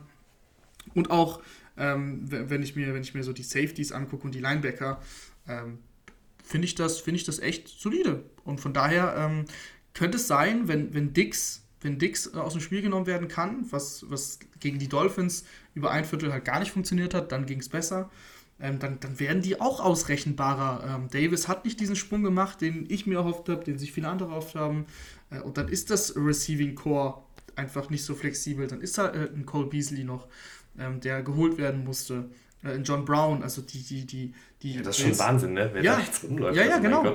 [0.93, 1.41] Und auch,
[1.75, 5.01] ähm, wenn, ich mir, wenn ich mir so die Safeties angucke und die Linebacker,
[5.47, 5.79] ähm,
[6.43, 8.25] finde ich, das, find ich das echt solide.
[8.43, 9.45] Und von daher ähm,
[9.95, 14.05] könnte es sein, wenn, wenn Dix wenn Dix aus dem Spiel genommen werden kann, was,
[14.09, 17.69] was gegen die Dolphins über ein Viertel halt gar nicht funktioniert hat, dann ging es
[17.69, 18.09] besser.
[18.59, 20.95] Ähm, dann, dann werden die auch ausrechenbarer.
[20.95, 24.07] Ähm, Davis hat nicht diesen Sprung gemacht, den ich mir erhofft habe, den sich viele
[24.07, 24.85] andere erhofft haben.
[25.31, 27.23] Äh, und dann ist das Receiving Core
[27.55, 28.67] einfach nicht so flexibel.
[28.67, 30.27] Dann ist da äh, ein Cole Beasley noch,
[30.79, 32.29] ähm, der geholt werden musste.
[32.63, 34.75] Äh, John Brown, also die, die, die, die.
[34.75, 35.69] Ja, das ist schon Wahnsinn, ne?
[35.73, 36.55] Wer ja, da rechts rumläuft.
[36.55, 37.05] Ja, ja, also, genau.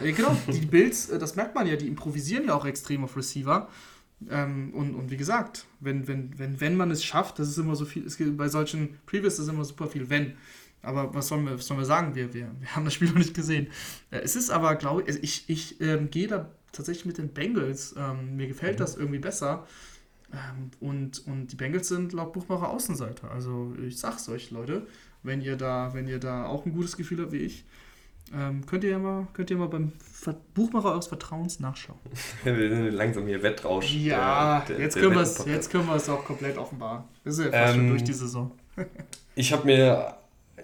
[0.00, 0.36] Ja, genau.
[0.52, 3.68] Die Bills, äh, das merkt man ja, die improvisieren ja auch extrem auf Receiver.
[4.28, 7.76] Ähm, und, und wie gesagt, wenn, wenn, wenn, wenn man es schafft, das ist immer
[7.76, 10.34] so viel, es gibt, bei solchen Previews ist immer super viel wenn.
[10.82, 12.14] Aber was sollen wir, was sollen wir sagen?
[12.14, 13.68] Wir, wir, wir haben das Spiel noch nicht gesehen.
[14.10, 17.94] Äh, es ist aber, glaube ich, ich, ich ähm, gehe da tatsächlich mit den Bengals.
[17.96, 18.78] Ähm, mir gefällt mhm.
[18.78, 19.66] das irgendwie besser.
[20.32, 23.30] Ähm, und, und die Bengals sind laut Buchmacher Außenseiter.
[23.30, 24.86] Also ich sag's euch, Leute,
[25.22, 27.64] wenn ihr da, wenn ihr da auch ein gutes Gefühl habt wie ich,
[28.32, 29.92] ähm, könnt, ihr ja mal, könnt ihr mal beim
[30.54, 31.98] Buchmacher eures Vertrauens nachschauen.
[32.44, 33.92] Wir sind langsam hier Wettrausch.
[33.92, 37.04] Ja, der, der, jetzt, können jetzt können wir es auch komplett offenbaren.
[37.24, 38.52] Wir sind ja fast ähm, schon durch die Saison.
[39.34, 40.14] ich habe mir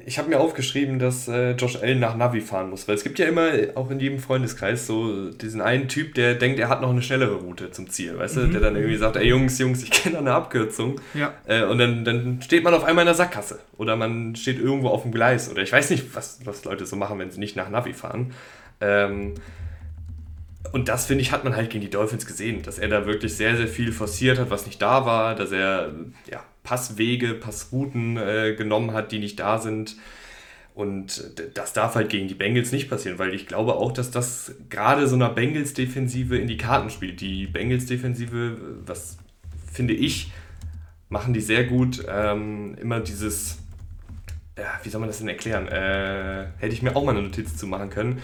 [0.06, 3.18] ich habe mir aufgeschrieben, dass äh, Josh Allen nach Navi fahren muss, weil es gibt
[3.18, 6.90] ja immer, auch in jedem Freundeskreis, so diesen einen Typ, der denkt, er hat noch
[6.90, 8.40] eine schnellere Route zum Ziel, weißt mhm.
[8.40, 11.00] du, der dann irgendwie sagt, ey Jungs, Jungs, ich kenne eine Abkürzung.
[11.12, 11.34] Ja.
[11.46, 14.90] Äh, und dann, dann steht man auf einmal in der Sackgasse oder man steht irgendwo
[14.90, 17.56] auf dem Gleis oder ich weiß nicht, was, was Leute so machen, wenn sie nicht
[17.56, 18.32] nach Navi fahren.
[18.80, 19.34] Ähm,
[20.72, 23.34] und das, finde ich, hat man halt gegen die Dolphins gesehen, dass er da wirklich
[23.34, 25.92] sehr, sehr viel forciert hat, was nicht da war, dass er
[26.30, 29.96] ja, Passwege, Passrouten äh, genommen hat, die nicht da sind.
[30.74, 34.54] Und das darf halt gegen die Bengals nicht passieren, weil ich glaube auch, dass das
[34.68, 37.22] gerade so einer Bengals-Defensive in die Karten spielt.
[37.22, 39.16] Die Bengals-Defensive, was
[39.72, 40.32] finde ich,
[41.08, 43.58] machen die sehr gut, ähm, immer dieses
[44.58, 45.68] ja, wie soll man das denn erklären?
[45.68, 48.22] Äh, hätte ich mir auch mal eine Notiz zu machen können.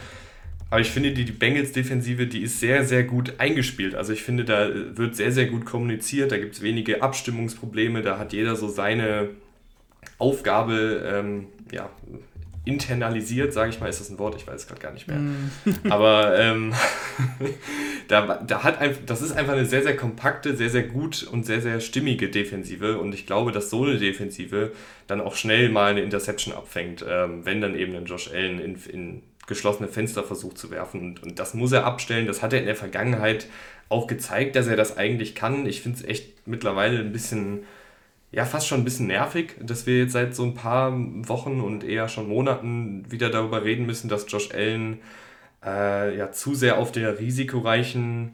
[0.73, 3.95] Aber ich finde, die, die Bengals-Defensive, die ist sehr, sehr gut eingespielt.
[3.95, 6.33] Also ich finde, da wird sehr, sehr gut kommuniziert.
[6.33, 8.01] Da gibt es wenige Abstimmungsprobleme.
[8.01, 9.29] Da hat jeder so seine
[10.17, 11.91] Aufgabe ähm, ja,
[12.65, 14.35] internalisiert, sage ich mal, ist das ein Wort?
[14.37, 15.19] Ich weiß es gerade gar nicht mehr.
[15.19, 15.51] Mm.
[15.91, 16.73] Aber ähm,
[18.09, 21.45] da, da hat einfach, das ist einfach eine sehr, sehr kompakte, sehr, sehr gut und
[21.45, 22.99] sehr, sehr stimmige Defensive.
[22.99, 24.73] Und ich glaube, dass so eine Defensive
[25.07, 28.77] dann auch schnell mal eine Interception abfängt, ähm, wenn dann eben ein Josh Allen in,
[28.91, 31.01] in geschlossene Fenster versucht zu werfen.
[31.01, 32.27] Und, und das muss er abstellen.
[32.27, 33.47] Das hat er in der Vergangenheit
[33.89, 35.67] auch gezeigt, dass er das eigentlich kann.
[35.67, 37.65] Ich finde es echt mittlerweile ein bisschen,
[38.31, 40.93] ja, fast schon ein bisschen nervig, dass wir jetzt seit so ein paar
[41.29, 45.01] Wochen und eher schon Monaten wieder darüber reden müssen, dass Josh Allen
[45.65, 48.33] äh, ja zu sehr auf der risikoreichen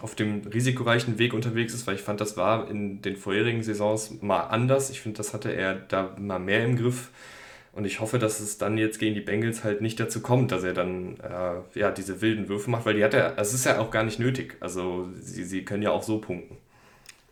[0.00, 4.20] auf dem risikoreichen Weg unterwegs ist, weil ich fand, das war in den vorherigen Saisons
[4.20, 4.90] mal anders.
[4.90, 7.10] Ich finde, das hatte er da mal mehr im Griff.
[7.74, 10.62] Und ich hoffe, dass es dann jetzt gegen die Bengals halt nicht dazu kommt, dass
[10.62, 13.80] er dann äh, ja, diese wilden Würfe macht, weil die hat er, es ist ja
[13.80, 14.56] auch gar nicht nötig.
[14.60, 16.56] Also sie, sie können ja auch so punkten.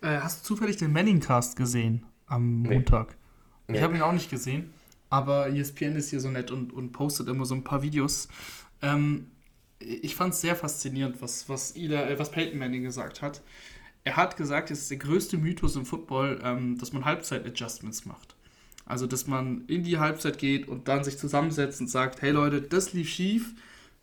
[0.00, 3.14] Äh, hast du zufällig den Manning-Cast gesehen am Montag?
[3.68, 3.76] Nee.
[3.76, 4.74] Ich habe ihn auch nicht gesehen,
[5.10, 8.26] aber ESPN ist hier so nett und, und postet immer so ein paar Videos.
[8.82, 9.28] Ähm,
[9.78, 13.42] ich fand es sehr faszinierend, was, was, Ila, äh, was Peyton Manning gesagt hat.
[14.02, 18.31] Er hat gesagt, es ist der größte Mythos im Football, ähm, dass man Halbzeit-Adjustments macht.
[18.92, 22.60] Also, dass man in die Halbzeit geht und dann sich zusammensetzt und sagt, hey Leute,
[22.60, 23.54] das lief schief,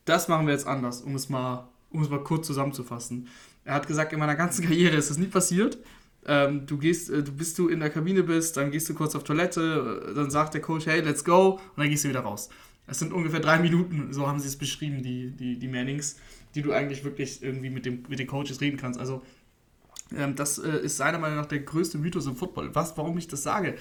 [0.06, 3.28] das machen wir jetzt anders, um es mal, um es mal kurz zusammenzufassen.
[3.66, 5.78] Er hat gesagt, in meiner ganzen Karriere ist das nie passiert.
[6.26, 9.14] Ähm, du gehst, äh, du bist du in der Kabine bist, dann gehst du kurz
[9.14, 12.22] auf Toilette, äh, dann sagt der Coach, hey, let's go, und dann gehst du wieder
[12.22, 12.50] raus.
[12.88, 16.16] Es sind ungefähr drei Minuten, so haben sie es beschrieben, die, die, die Mannings,
[16.56, 19.00] die du eigentlich wirklich irgendwie mit, dem, mit den Coaches reden kannst.
[19.00, 19.22] Also
[20.18, 22.74] ähm, das äh, ist seiner Meinung nach der größte Mythos im Football.
[22.74, 23.76] Was, warum ich das sage?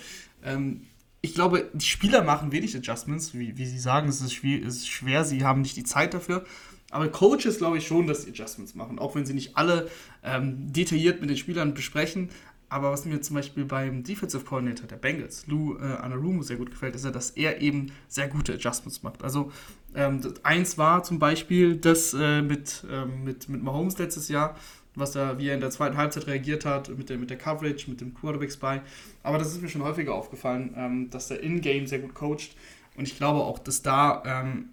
[0.45, 0.83] Ähm,
[1.21, 4.77] ich glaube, die Spieler machen wenig Adjustments, wie, wie sie sagen, es ist, schwer, es
[4.77, 6.45] ist schwer, sie haben nicht die Zeit dafür.
[6.91, 9.91] Aber Coaches glaube ich schon, dass sie Adjustments machen, auch wenn sie nicht alle
[10.23, 12.31] ähm, detailliert mit den Spielern besprechen.
[12.71, 16.71] Aber was mir zum Beispiel beim Defensive Coordinator der Bengals, Lou äh, Anarumo, sehr gut
[16.71, 19.25] gefällt, ist ja, dass er eben sehr gute Adjustments macht.
[19.25, 19.51] Also
[19.95, 24.55] ähm, eins war zum Beispiel das äh, mit, ähm, mit, mit Mahomes letztes Jahr,
[24.99, 27.91] was er, wie er in der zweiten Halbzeit reagiert hat, mit der, mit der Coverage,
[27.91, 28.81] mit dem Quarterback Spy.
[29.23, 32.57] Aber das ist mir schon häufiger aufgefallen, ähm, dass er in-game sehr gut coacht.
[32.97, 34.71] Und ich glaube auch, dass da ähm,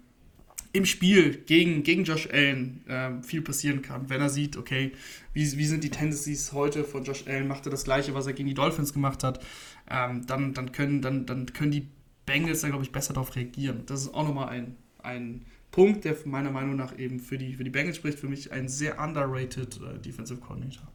[0.72, 4.92] im Spiel gegen, gegen Josh Allen äh, viel passieren kann, wenn er sieht, okay,
[5.32, 8.34] wie, wie sind die Tendencies heute von Josh Allen, macht er das gleiche, was er
[8.34, 9.42] gegen die Dolphins gemacht hat,
[9.90, 11.88] ähm, dann, dann, können, dann, dann können die
[12.26, 13.84] Bengals da, glaube ich, besser darauf reagieren.
[13.86, 15.46] Das ist auch nochmal ein, ein
[15.76, 18.66] Punkt, der meiner Meinung nach eben für die, für die Bengals spricht, für mich ein
[18.66, 20.88] sehr underrated äh, Defensive Coordinator.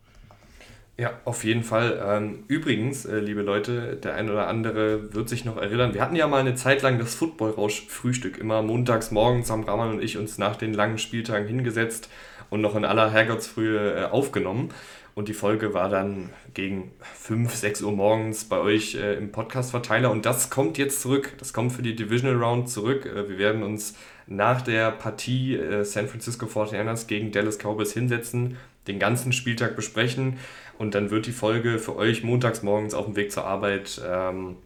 [0.98, 2.04] Ja, auf jeden Fall.
[2.04, 6.16] Ähm, übrigens, äh, liebe Leute, der ein oder andere wird sich noch erinnern, wir hatten
[6.16, 8.40] ja mal eine Zeit lang das Football-Rausch-Frühstück.
[8.40, 12.10] Immer montags morgens haben Raman und ich uns nach den langen Spieltagen hingesetzt
[12.50, 14.70] und noch in aller Herrgottsfrühe äh, aufgenommen.
[15.14, 20.10] Und die Folge war dann gegen 5, 6 Uhr morgens bei euch äh, im Podcast-Verteiler.
[20.10, 21.34] Und das kommt jetzt zurück.
[21.38, 23.06] Das kommt für die Divisional Round zurück.
[23.06, 23.96] Wir werden uns
[24.28, 28.58] nach der Partie äh, San Francisco 49ers gegen Dallas Cowboys hinsetzen,
[28.88, 30.38] den ganzen Spieltag besprechen
[30.78, 34.58] und dann wird die Folge für euch montags morgens auf dem Weg zur Arbeit ähm,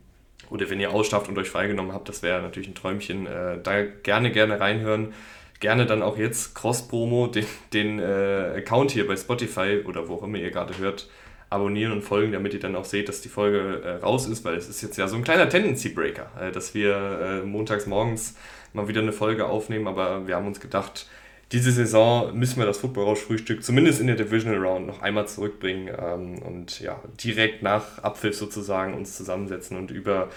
[0.50, 3.84] oder wenn ihr ausschafft und euch freigenommen habt, das wäre natürlich ein Träumchen, äh, da
[3.84, 5.14] gerne, gerne reinhören.
[5.62, 10.24] Gerne dann auch jetzt Cross-Promo, den, den äh, Account hier bei Spotify oder wo auch
[10.24, 11.10] immer ihr gerade hört,
[11.50, 14.56] abonnieren und folgen, damit ihr dann auch seht, dass die Folge äh, raus ist, weil
[14.56, 18.36] es ist jetzt ja so ein kleiner Tendency-Breaker, äh, dass wir äh, montags morgens
[18.76, 21.08] mal wieder eine Folge aufnehmen, aber wir haben uns gedacht,
[21.52, 26.40] diese Saison müssen wir das Football-Rausch-Frühstück zumindest in der Divisional Round noch einmal zurückbringen ähm,
[26.40, 30.30] und ja, direkt nach Abpfiff sozusagen uns zusammensetzen und über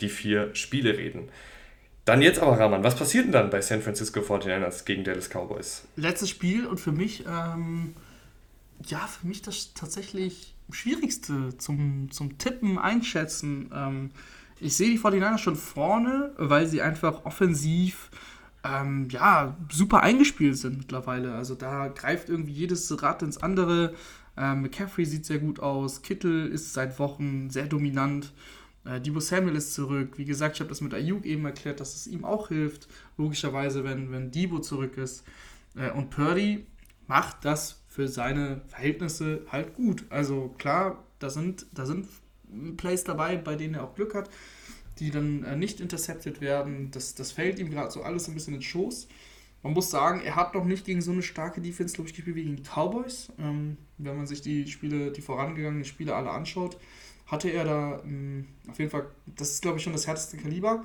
[0.00, 1.28] die vier Spiele reden.
[2.04, 5.86] Dann jetzt aber, Rahman, was passiert denn dann bei San Francisco 49ers gegen Dallas Cowboys?
[5.96, 7.94] Letztes Spiel und für mich, ähm,
[8.86, 13.70] ja, für mich das tatsächlich Schwierigste zum, zum Tippen, Einschätzen.
[13.74, 14.10] Ähm,
[14.62, 18.10] ich sehe die 49ers schon vorne, weil sie einfach offensiv
[18.64, 21.34] ähm, ja, super eingespielt sind mittlerweile.
[21.34, 23.94] Also da greift irgendwie jedes Rad ins andere.
[24.36, 26.02] Ähm, McCaffrey sieht sehr gut aus.
[26.02, 28.32] Kittel ist seit Wochen sehr dominant.
[28.84, 30.16] Äh, Debo Samuel ist zurück.
[30.16, 32.88] Wie gesagt, ich habe das mit Ayuk eben erklärt, dass es ihm auch hilft.
[33.18, 35.24] Logischerweise, wenn, wenn Debo zurück ist.
[35.74, 36.66] Äh, und Purdy
[37.08, 40.04] macht das für seine Verhältnisse halt gut.
[40.08, 42.06] Also klar, da sind, da sind
[42.76, 44.30] Plays dabei, bei denen er auch Glück hat,
[44.98, 46.90] die dann äh, nicht intercepted werden.
[46.90, 49.08] Das, das fällt ihm gerade so alles ein bisschen in den Schoß.
[49.62, 52.36] Man muss sagen, er hat noch nicht gegen so eine starke Defense, glaube ich, gespielt
[52.36, 53.28] wie gegen die Cowboys.
[53.38, 56.78] Ähm, wenn man sich die Spiele, die vorangegangenen Spiele alle anschaut,
[57.26, 60.36] hatte er da mh, hm, auf jeden Fall, das ist glaube ich schon das härteste
[60.36, 60.84] Kaliber.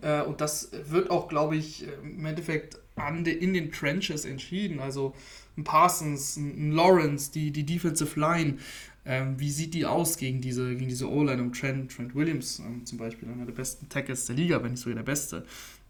[0.00, 4.80] Äh, und das wird auch, glaube ich, im Endeffekt an de, in den Trenches entschieden.
[4.80, 5.14] Also
[5.56, 8.58] ein Parsons, ein Lawrence, die, die Defensive Line.
[9.04, 12.86] Ähm, wie sieht die aus gegen diese, gegen diese O-Line um Trent, Trent Williams ähm,
[12.86, 15.38] zum Beispiel, einer der besten Tackles der Liga, wenn nicht sogar der beste.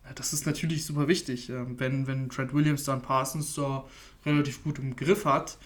[0.08, 1.50] Äh, das ist natürlich super wichtig.
[1.50, 3.84] Äh, wenn, wenn Trent Williams dann Parsons so
[4.24, 5.58] relativ gut im Griff hat,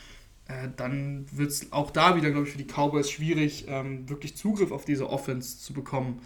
[0.48, 4.36] äh, dann wird es auch da wieder, glaube ich, für die Cowboys schwierig, ähm, wirklich
[4.36, 6.20] Zugriff auf diese Offense zu bekommen.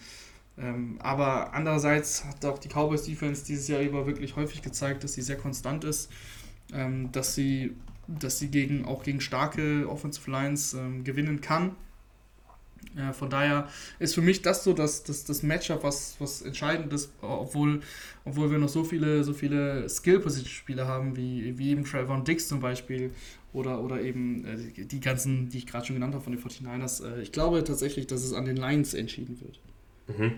[0.59, 5.14] Ähm, aber andererseits hat auch die Cowboys Defense dieses Jahr über wirklich häufig gezeigt, dass
[5.14, 6.11] sie sehr konstant ist,
[6.73, 7.75] ähm, dass sie,
[8.18, 11.76] dass sie gegen, auch gegen starke Offensive Lines ähm, gewinnen kann.
[12.96, 16.92] Äh, von daher ist für mich das so das, das, das Matchup, was, was entscheidend
[16.92, 17.80] ist, obwohl,
[18.24, 22.61] obwohl wir noch so viele, so viele Skill-Position-Spieler haben, wie, wie eben Trayvon Dix zum
[22.61, 23.12] Beispiel
[23.52, 27.04] oder, oder eben äh, die ganzen, die ich gerade schon genannt habe von den 49ers.
[27.04, 29.61] Äh, ich glaube tatsächlich, dass es an den Lions entschieden wird.
[30.16, 30.32] Mhm.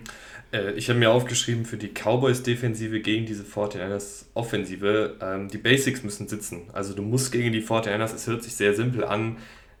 [0.53, 6.27] Äh, ich habe mir aufgeschrieben für die Cowboys-Defensive gegen diese 49ers-Offensive, ähm, die Basics müssen
[6.27, 6.63] sitzen.
[6.71, 9.37] Also du musst gegen die 49ers, es hört sich sehr simpel an,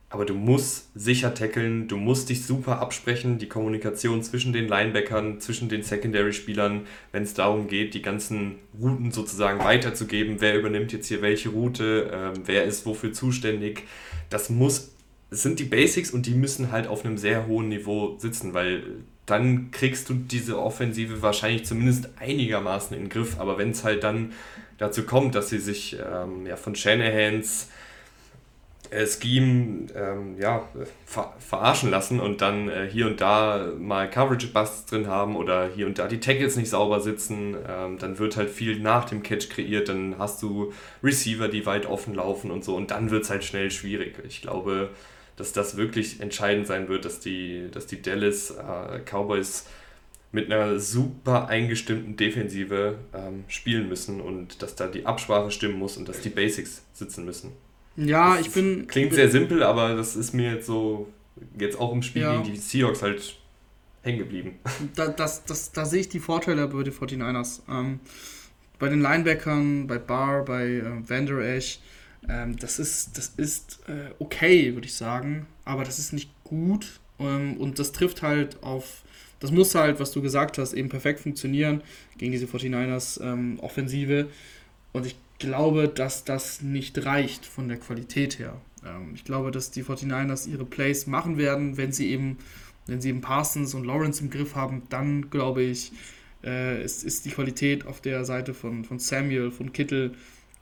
[0.09, 5.39] aber du musst sicher tackeln, du musst dich super absprechen, die Kommunikation zwischen den Linebackern,
[5.39, 6.81] zwischen den Secondary-Spielern,
[7.11, 12.11] wenn es darum geht, die ganzen Routen sozusagen weiterzugeben, wer übernimmt jetzt hier welche Route,
[12.13, 13.85] ähm, wer ist wofür zuständig.
[14.29, 14.93] Das muss,
[15.31, 18.83] es sind die Basics und die müssen halt auf einem sehr hohen Niveau sitzen, weil
[19.25, 23.39] dann kriegst du diese Offensive wahrscheinlich zumindest einigermaßen in den Griff.
[23.39, 24.33] Aber wenn es halt dann
[24.77, 27.69] dazu kommt, dass sie sich ähm, ja, von Shanahans
[28.89, 30.67] äh, Scheme ähm, ja,
[31.05, 35.87] ver verarschen lassen und dann äh, hier und da mal Coverage-Busts drin haben oder hier
[35.87, 39.49] und da die Tackles nicht sauber sitzen, ähm, dann wird halt viel nach dem Catch
[39.49, 43.29] kreiert, dann hast du Receiver, die weit offen laufen und so und dann wird es
[43.29, 44.15] halt schnell schwierig.
[44.27, 44.89] Ich glaube,
[45.35, 49.65] dass das wirklich entscheidend sein wird, dass die, dass die Dallas äh, Cowboys
[50.31, 55.95] mit einer super eingestimmten Defensive ähm, spielen müssen und dass da die Absprache stimmen muss
[55.95, 57.51] und dass die Basics sitzen müssen.
[57.95, 58.87] Ja, das ich bin.
[58.87, 61.07] Klingt bin, sehr simpel, aber das ist mir jetzt so,
[61.59, 62.41] jetzt auch im Spiel ja.
[62.41, 63.35] gegen die Seahawks halt
[64.01, 64.59] hängen geblieben.
[64.95, 67.61] Da, das, das, da sehe ich die Vorteile bei den 49ers.
[67.69, 67.99] Ähm,
[68.79, 71.79] bei den Linebackern, bei Barr, bei äh, Vander Esch,
[72.29, 76.99] ähm, das ist, das ist äh, okay, würde ich sagen, aber das ist nicht gut
[77.19, 79.03] ähm, und das trifft halt auf,
[79.39, 81.81] das muss halt, was du gesagt hast, eben perfekt funktionieren
[82.17, 83.59] gegen diese 49ers ähm,
[84.93, 88.61] und ich glaube, dass das nicht reicht von der Qualität her.
[88.85, 92.37] Ähm, ich glaube, dass die 49ers ihre Plays machen werden, wenn sie eben,
[92.87, 95.91] wenn sie eben Parsons und Lawrence im Griff haben, dann glaube ich,
[96.43, 100.13] äh, ist, ist die Qualität auf der Seite von, von Samuel, von Kittel,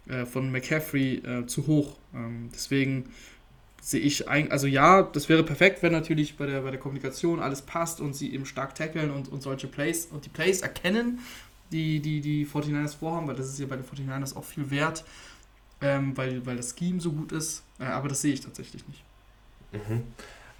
[0.07, 1.97] äh, von McCaffrey äh, zu hoch.
[2.13, 3.09] Ähm, deswegen
[3.81, 7.39] sehe ich eigentlich, also ja, das wäre perfekt, wenn natürlich bei der, bei der Kommunikation
[7.39, 11.19] alles passt und sie eben stark tackeln und, und solche Plays und die Plays erkennen,
[11.71, 15.03] die, die die 49ers vorhaben, weil das ist ja bei den 49ers auch viel wert,
[15.81, 17.63] ähm, weil, weil das Scheme so gut ist.
[17.79, 19.03] Äh, aber das sehe ich tatsächlich nicht.
[19.71, 20.03] Mhm.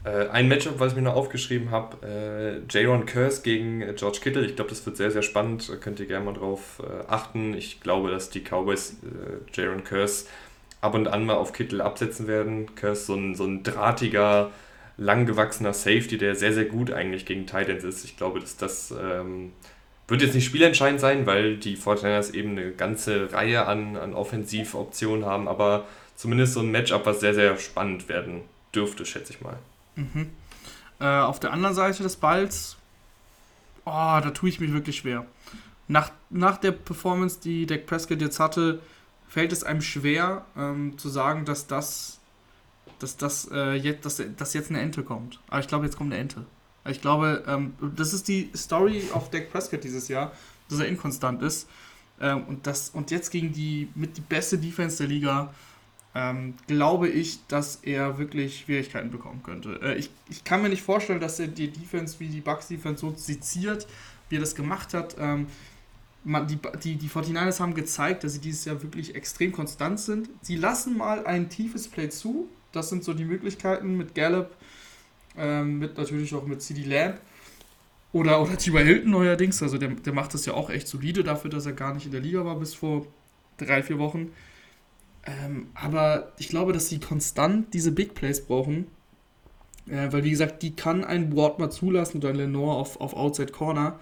[0.03, 4.19] Äh, ein Matchup, was ich mir noch aufgeschrieben habe, äh, Jaron Curse gegen äh, George
[4.21, 4.45] Kittle.
[4.45, 5.71] Ich glaube, das wird sehr, sehr spannend.
[5.81, 7.53] Könnt ihr gerne mal drauf äh, achten.
[7.53, 10.25] Ich glaube, dass die Cowboys äh, Jaron Curse
[10.81, 12.73] ab und an mal auf Kittle absetzen werden.
[12.75, 14.49] Curse so ein, so ein drahtiger,
[14.97, 18.03] langgewachsener Safety, der sehr, sehr gut eigentlich gegen Titans ist.
[18.03, 19.51] Ich glaube, dass das ähm,
[20.07, 25.25] wird jetzt nicht spielentscheidend sein, weil die Fortinanders eben eine ganze Reihe an, an Offensivoptionen
[25.25, 25.85] haben, aber
[26.15, 28.41] zumindest so ein Matchup, was sehr, sehr spannend werden
[28.73, 29.57] dürfte, schätze ich mal.
[29.95, 30.29] Mhm.
[30.99, 32.77] Äh, auf der anderen Seite des Balls,
[33.85, 35.25] oh, da tue ich mich wirklich schwer.
[35.87, 38.79] Nach, nach der Performance, die Dak Prescott jetzt hatte,
[39.27, 42.19] fällt es einem schwer ähm, zu sagen, dass das,
[42.99, 45.39] dass, das, äh, jetzt, dass, dass jetzt eine Ente kommt.
[45.49, 46.45] Aber ich glaube, jetzt kommt eine Ente.
[46.85, 50.31] Ich glaube, ähm, das ist die Story auf Dak Prescott dieses Jahr,
[50.69, 51.67] dass er inkonstant ist.
[52.19, 55.53] Ähm, und, das, und jetzt gegen die mit die beste Defense der Liga
[56.13, 59.79] ähm, glaube ich, dass er wirklich Schwierigkeiten bekommen könnte.
[59.81, 63.01] Äh, ich, ich kann mir nicht vorstellen, dass er die Defense wie die Bucks Defense
[63.01, 63.87] so seziert,
[64.29, 65.15] wie er das gemacht hat.
[65.19, 65.47] Ähm,
[66.23, 70.29] man, die, die, die 49ers haben gezeigt, dass sie dieses Jahr wirklich extrem konstant sind.
[70.41, 72.49] Sie lassen mal ein tiefes Play zu.
[72.71, 74.55] Das sind so die Möglichkeiten mit Gallup,
[75.37, 77.19] ähm, mit natürlich auch mit CD Lamb.
[78.13, 78.85] Oder, oder T.Y.
[78.85, 79.63] Hilton neuerdings.
[79.63, 82.11] Also der, der macht das ja auch echt solide dafür, dass er gar nicht in
[82.11, 83.07] der Liga war bis vor
[83.57, 84.31] drei, vier Wochen.
[85.25, 88.87] Ähm, aber ich glaube, dass sie konstant diese Big Plays brauchen.
[89.87, 93.13] Äh, weil, wie gesagt, die kann ein Ward mal zulassen oder ein Lenore auf, auf
[93.13, 93.99] Outside Corner.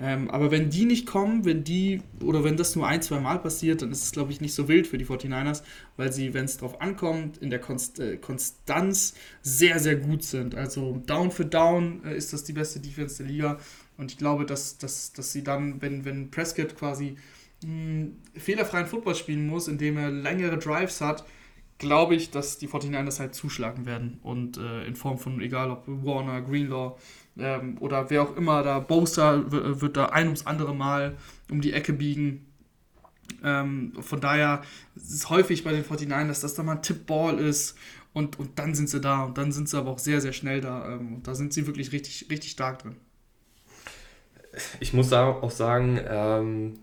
[0.00, 3.40] Ähm, aber wenn die nicht kommen, wenn die, oder wenn das nur ein, zwei Mal
[3.40, 5.64] passiert, dann ist es, glaube ich, nicht so wild für die 49ers,
[5.96, 10.54] weil sie, wenn es drauf ankommt, in der Konst äh, Konstanz sehr, sehr gut sind.
[10.54, 13.58] Also Down für Down äh, ist das die beste Defense der Liga.
[13.96, 17.16] Und ich glaube, dass, dass, dass sie dann, wenn, wenn Prescott quasi
[17.64, 21.24] mh, fehlerfreien Football spielen muss, indem er längere Drives hat,
[21.78, 24.18] glaube ich, dass die 49ers halt zuschlagen werden.
[24.22, 26.96] Und äh, in Form von, egal ob Warner, Greenlaw,
[27.38, 31.16] ähm, oder wer auch immer da, Bosa wird da ein ums andere Mal
[31.50, 32.46] um die Ecke biegen.
[33.44, 34.62] Ähm, von daher
[34.96, 37.76] ist es häufig bei den 49ers, dass das da mal ein Tippball ist
[38.12, 40.60] und, und dann sind sie da und dann sind sie aber auch sehr, sehr schnell
[40.60, 40.94] da.
[40.94, 42.96] Ähm, und da sind sie wirklich richtig, richtig stark drin.
[44.80, 46.78] Ich muss da auch sagen, ähm,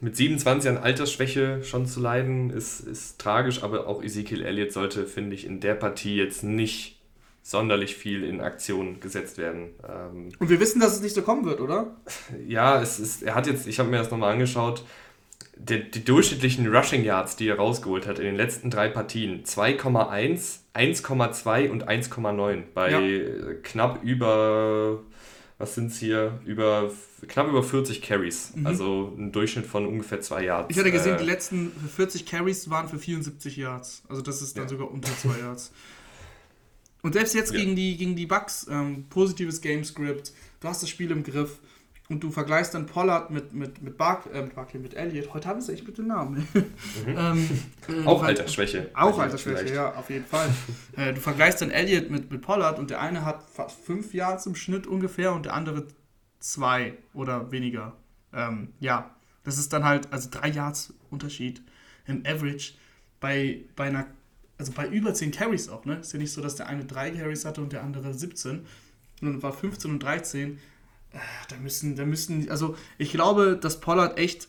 [0.00, 5.06] mit 27 an Altersschwäche schon zu leiden, ist, ist tragisch, aber auch Ezekiel Elliott sollte,
[5.06, 6.98] finde ich, in der Partie jetzt nicht
[7.42, 9.70] sonderlich viel in Aktion gesetzt werden.
[9.88, 11.96] Ähm, Und wir wissen, dass es nicht so kommen wird, oder?
[12.46, 14.84] Ja, es ist, er hat jetzt, ich habe mir das nochmal angeschaut,
[15.56, 20.58] die, die, durchschnittlichen Rushing Yards, die er rausgeholt hat in den letzten drei Partien, 2,1,
[20.74, 23.54] 1,2 und 1,9 bei ja.
[23.62, 25.00] knapp über,
[25.58, 26.90] was sind es hier, über
[27.26, 28.66] knapp über 40 Carries, mhm.
[28.66, 30.70] also ein Durchschnitt von ungefähr zwei Yards.
[30.70, 34.56] Ich hatte gesehen, äh, die letzten 40 Carries waren für 74 Yards, also das ist
[34.56, 34.68] dann ja.
[34.68, 35.72] sogar unter zwei Yards.
[37.02, 37.58] Und selbst jetzt ja.
[37.58, 41.58] gegen, die, gegen die Bucks, ähm, positives Gamescript, du hast das Spiel im Griff
[42.08, 45.34] und du vergleichst dann Pollard mit, mit, mit, Bark, äh, mit Barkley, mit Elliott.
[45.34, 46.48] Heute haben sie echt mit den Namen.
[47.06, 47.14] Mhm.
[47.16, 47.48] ähm,
[47.88, 48.90] äh, auch Altersschwäche.
[48.94, 50.48] Auch Altersschwäche, ja, auf jeden Fall.
[50.96, 54.46] äh, du vergleichst dann Elliott mit, mit Pollard und der eine hat fast fünf Yards
[54.46, 55.86] im Schnitt ungefähr und der andere
[56.40, 57.94] zwei oder weniger.
[58.32, 61.62] Ähm, ja, das ist dann halt, also drei Yards Unterschied
[62.06, 62.72] im Average
[63.20, 64.06] bei, bei einer
[64.58, 65.98] also bei über 10 Carries auch, ne?
[65.98, 68.66] Ist ja nicht so, dass der eine 3 Carries hatte und der andere 17.
[69.20, 70.58] Und war 15 und 13.
[71.12, 74.48] Äh, da müssen, da müssen, also ich glaube, dass Pollard echt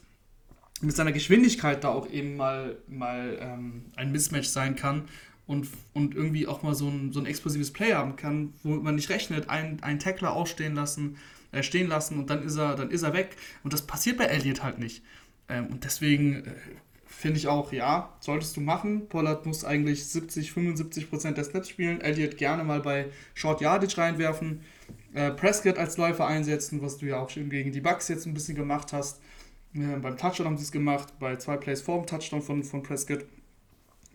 [0.81, 5.07] mit seiner Geschwindigkeit da auch eben mal, mal ähm, ein Mismatch sein kann
[5.45, 8.95] und, und irgendwie auch mal so ein, so ein explosives Play haben kann, wo man
[8.95, 11.17] nicht rechnet, einen, einen Tackler ausstehen lassen,
[11.51, 13.35] äh, stehen lassen und dann ist er, dann ist er weg.
[13.63, 15.03] Und das passiert bei Elliott halt nicht.
[15.49, 16.53] Ähm, und deswegen äh,
[17.19, 19.09] Finde ich auch, ja, solltest du machen.
[19.09, 21.99] Pollard muss eigentlich 70, 75 Prozent der Snaps spielen.
[21.99, 24.61] Elliott gerne mal bei Short Yardage reinwerfen.
[25.13, 28.33] Äh, Prescott als Läufer einsetzen, was du ja auch schon gegen die Bucks jetzt ein
[28.33, 29.21] bisschen gemacht hast.
[29.73, 32.83] Äh, beim Touchdown haben sie es gemacht, bei zwei Plays vor dem Touchdown von, von
[32.83, 33.25] Prescott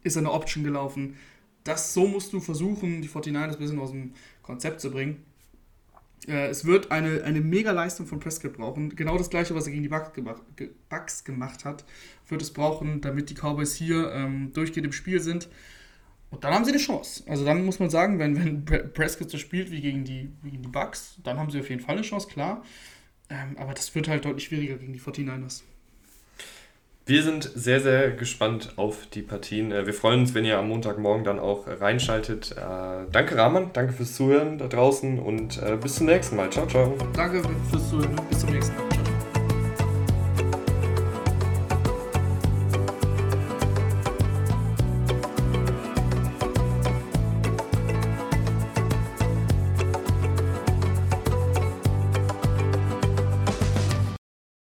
[0.03, 1.17] ist eine Option gelaufen.
[1.65, 5.25] Das so musst du versuchen, die 49ers ein bisschen aus dem Konzept zu bringen.
[6.29, 8.95] Äh, es wird eine, eine Mega-Leistung von Prescott brauchen.
[8.95, 10.43] Genau das gleiche, was er gegen die Bucks gemacht,
[10.89, 11.85] Bucks gemacht hat,
[12.29, 15.49] wird es brauchen, damit die Cowboys hier ähm, durchgehend im Spiel sind.
[16.35, 17.23] Und dann haben sie eine Chance.
[17.29, 20.63] Also dann muss man sagen, wenn, wenn Prescott so spielt wie gegen, die, wie gegen
[20.63, 22.65] die Bucks, dann haben sie auf jeden Fall eine Chance, klar.
[23.31, 25.63] Ähm, aber das wird halt deutlich schwieriger gegen die 49ers.
[27.07, 29.71] Wir sind sehr, sehr gespannt auf die Partien.
[29.71, 32.53] Äh, wir freuen uns, wenn ihr am Montagmorgen dann auch reinschaltet.
[32.53, 33.71] Äh, danke, Rahman.
[33.73, 36.51] Danke fürs Zuhören da draußen und äh, bis zum nächsten Mal.
[36.51, 36.97] Ciao, ciao.
[37.15, 38.17] Danke fürs Zuhören.
[38.29, 39.04] Bis zum nächsten Mal.